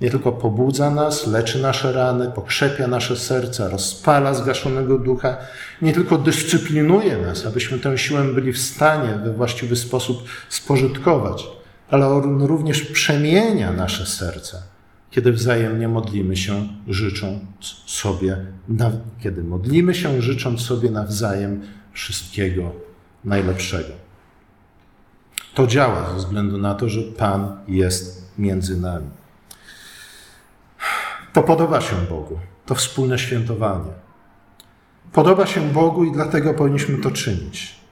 nie 0.00 0.10
tylko 0.10 0.32
pobudza 0.32 0.90
nas, 0.90 1.26
leczy 1.26 1.62
nasze 1.62 1.92
rany, 1.92 2.30
pokrzepia 2.34 2.86
nasze 2.86 3.16
serca, 3.16 3.68
rozpala 3.68 4.34
zgaszonego 4.34 4.98
ducha, 4.98 5.36
nie 5.82 5.92
tylko 5.92 6.18
dyscyplinuje 6.18 7.16
nas, 7.16 7.46
abyśmy 7.46 7.78
tę 7.78 7.98
siłę 7.98 8.24
byli 8.24 8.52
w 8.52 8.58
stanie 8.58 9.20
we 9.24 9.32
właściwy 9.32 9.76
sposób 9.76 10.24
spożytkować, 10.48 11.55
ale 11.90 12.08
on 12.08 12.42
również 12.42 12.82
przemienia 12.82 13.72
nasze 13.72 14.06
serca, 14.06 14.62
kiedy 15.10 15.32
wzajemnie 15.32 15.88
modlimy 15.88 16.36
się, 16.36 16.68
życząc 16.88 17.42
sobie, 17.86 18.36
kiedy 19.20 19.44
modlimy 19.44 19.94
się, 19.94 20.22
życząc 20.22 20.60
sobie 20.60 20.90
nawzajem 20.90 21.62
wszystkiego 21.92 22.72
najlepszego. 23.24 23.92
To 25.54 25.66
działa 25.66 26.10
ze 26.10 26.16
względu 26.16 26.58
na 26.58 26.74
to, 26.74 26.88
że 26.88 27.02
Pan 27.02 27.56
jest 27.68 28.32
między 28.38 28.80
nami. 28.80 29.10
To 31.32 31.42
podoba 31.42 31.80
się 31.80 31.96
Bogu, 32.10 32.38
to 32.66 32.74
wspólne 32.74 33.18
świętowanie. 33.18 33.90
Podoba 35.12 35.46
się 35.46 35.60
Bogu 35.60 36.04
i 36.04 36.12
dlatego 36.12 36.54
powinniśmy 36.54 36.98
to 36.98 37.10
czynić. 37.10 37.85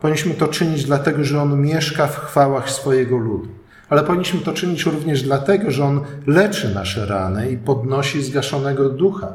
Powinniśmy 0.00 0.34
to 0.34 0.48
czynić 0.48 0.84
dlatego, 0.84 1.24
że 1.24 1.42
On 1.42 1.62
mieszka 1.62 2.06
w 2.06 2.16
chwałach 2.16 2.70
swojego 2.70 3.16
ludu. 3.16 3.48
Ale 3.88 4.04
powinniśmy 4.04 4.40
to 4.40 4.52
czynić 4.52 4.86
również 4.86 5.22
dlatego, 5.22 5.70
że 5.70 5.84
On 5.84 6.00
leczy 6.26 6.74
nasze 6.74 7.06
rany 7.06 7.50
i 7.50 7.56
podnosi 7.56 8.22
zgaszonego 8.22 8.88
ducha, 8.88 9.32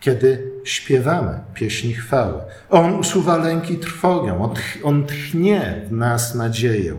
kiedy 0.00 0.52
śpiewamy 0.64 1.40
pieśni 1.54 1.94
chwały. 1.94 2.40
On 2.70 2.94
usuwa 2.94 3.36
lęki 3.36 3.78
trwogę, 3.78 4.40
on, 4.40 4.50
on 4.84 5.06
tchnie 5.06 5.82
w 5.88 5.92
nas 5.92 6.34
nadzieję. 6.34 6.94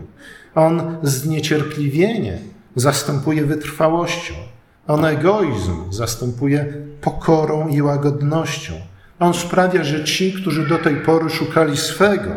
On 0.54 0.96
zniecierpliwienie 1.02 2.38
zastępuje 2.76 3.44
wytrwałością. 3.44 4.34
On 4.86 5.04
egoizm 5.04 5.92
zastępuje 5.92 6.74
pokorą 7.00 7.68
i 7.68 7.82
łagodnością. 7.82 8.72
On 9.18 9.34
sprawia, 9.34 9.84
że 9.84 10.04
ci, 10.04 10.32
którzy 10.32 10.68
do 10.68 10.78
tej 10.78 10.96
pory 10.96 11.30
szukali 11.30 11.76
swego, 11.76 12.30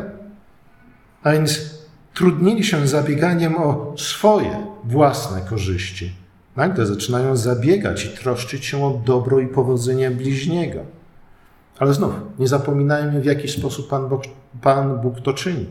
a 1.24 1.32
więc 1.32 1.60
trudnili 2.14 2.64
się 2.64 2.88
zabieganiem 2.88 3.58
o 3.58 3.94
swoje 3.98 4.68
własne 4.84 5.42
korzyści, 5.42 6.14
nagle 6.56 6.86
zaczynają 6.86 7.36
zabiegać 7.36 8.06
i 8.06 8.10
troszczyć 8.10 8.66
się 8.66 8.86
o 8.86 9.02
dobro 9.06 9.40
i 9.40 9.48
powodzenie 9.48 10.12
bliźniego. 10.12 10.80
Ale 11.80 11.94
znów, 11.94 12.14
nie 12.40 12.48
zapominajmy, 12.48 13.22
w 13.22 13.26
jaki 13.26 13.48
sposób 13.48 13.90
Pan 13.90 14.10
Bóg, 14.10 14.22
Pan 14.62 15.02
Bóg 15.02 15.22
to 15.22 15.34
czyni. 15.34 15.66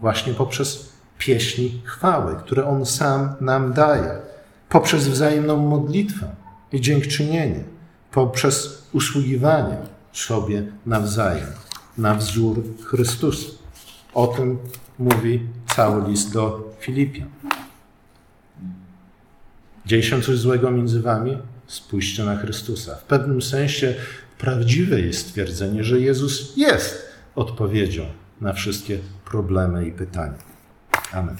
Właśnie 0.00 0.34
poprzez 0.34 0.92
pieśni 1.18 1.82
chwały, 1.84 2.36
które 2.36 2.66
On 2.66 2.86
sam 2.86 3.34
nam 3.40 3.72
daje, 3.72 4.10
poprzez 4.68 5.08
wzajemną 5.08 5.56
modlitwę 5.56 6.28
i 6.72 6.80
dziękczynienie, 6.80 7.64
poprzez 8.12 8.82
usługiwanie 8.92 9.76
sobie 10.12 10.62
nawzajem, 10.86 11.46
na 11.98 12.14
wzór 12.14 12.62
Chrystusa. 12.84 13.48
O 14.14 14.26
tym 14.26 14.58
mówi 14.98 15.46
cały 15.66 16.08
list 16.08 16.32
do 16.32 16.74
Filipian. 16.80 17.28
Dzieje 19.86 20.02
się 20.02 20.22
coś 20.22 20.38
złego 20.38 20.70
między 20.70 21.02
wami? 21.02 21.38
Spójrzcie 21.66 22.24
na 22.24 22.36
Chrystusa. 22.36 22.94
W 22.94 23.04
pewnym 23.04 23.42
sensie 23.42 23.94
prawdziwe 24.38 25.00
jest 25.00 25.28
stwierdzenie, 25.28 25.84
że 25.84 26.00
Jezus 26.00 26.56
jest 26.56 27.08
odpowiedzią 27.34 28.06
na 28.40 28.52
wszystkie 28.52 28.98
problemy 29.24 29.86
i 29.88 29.92
pytania. 29.92 30.38
Amen. 31.12 31.36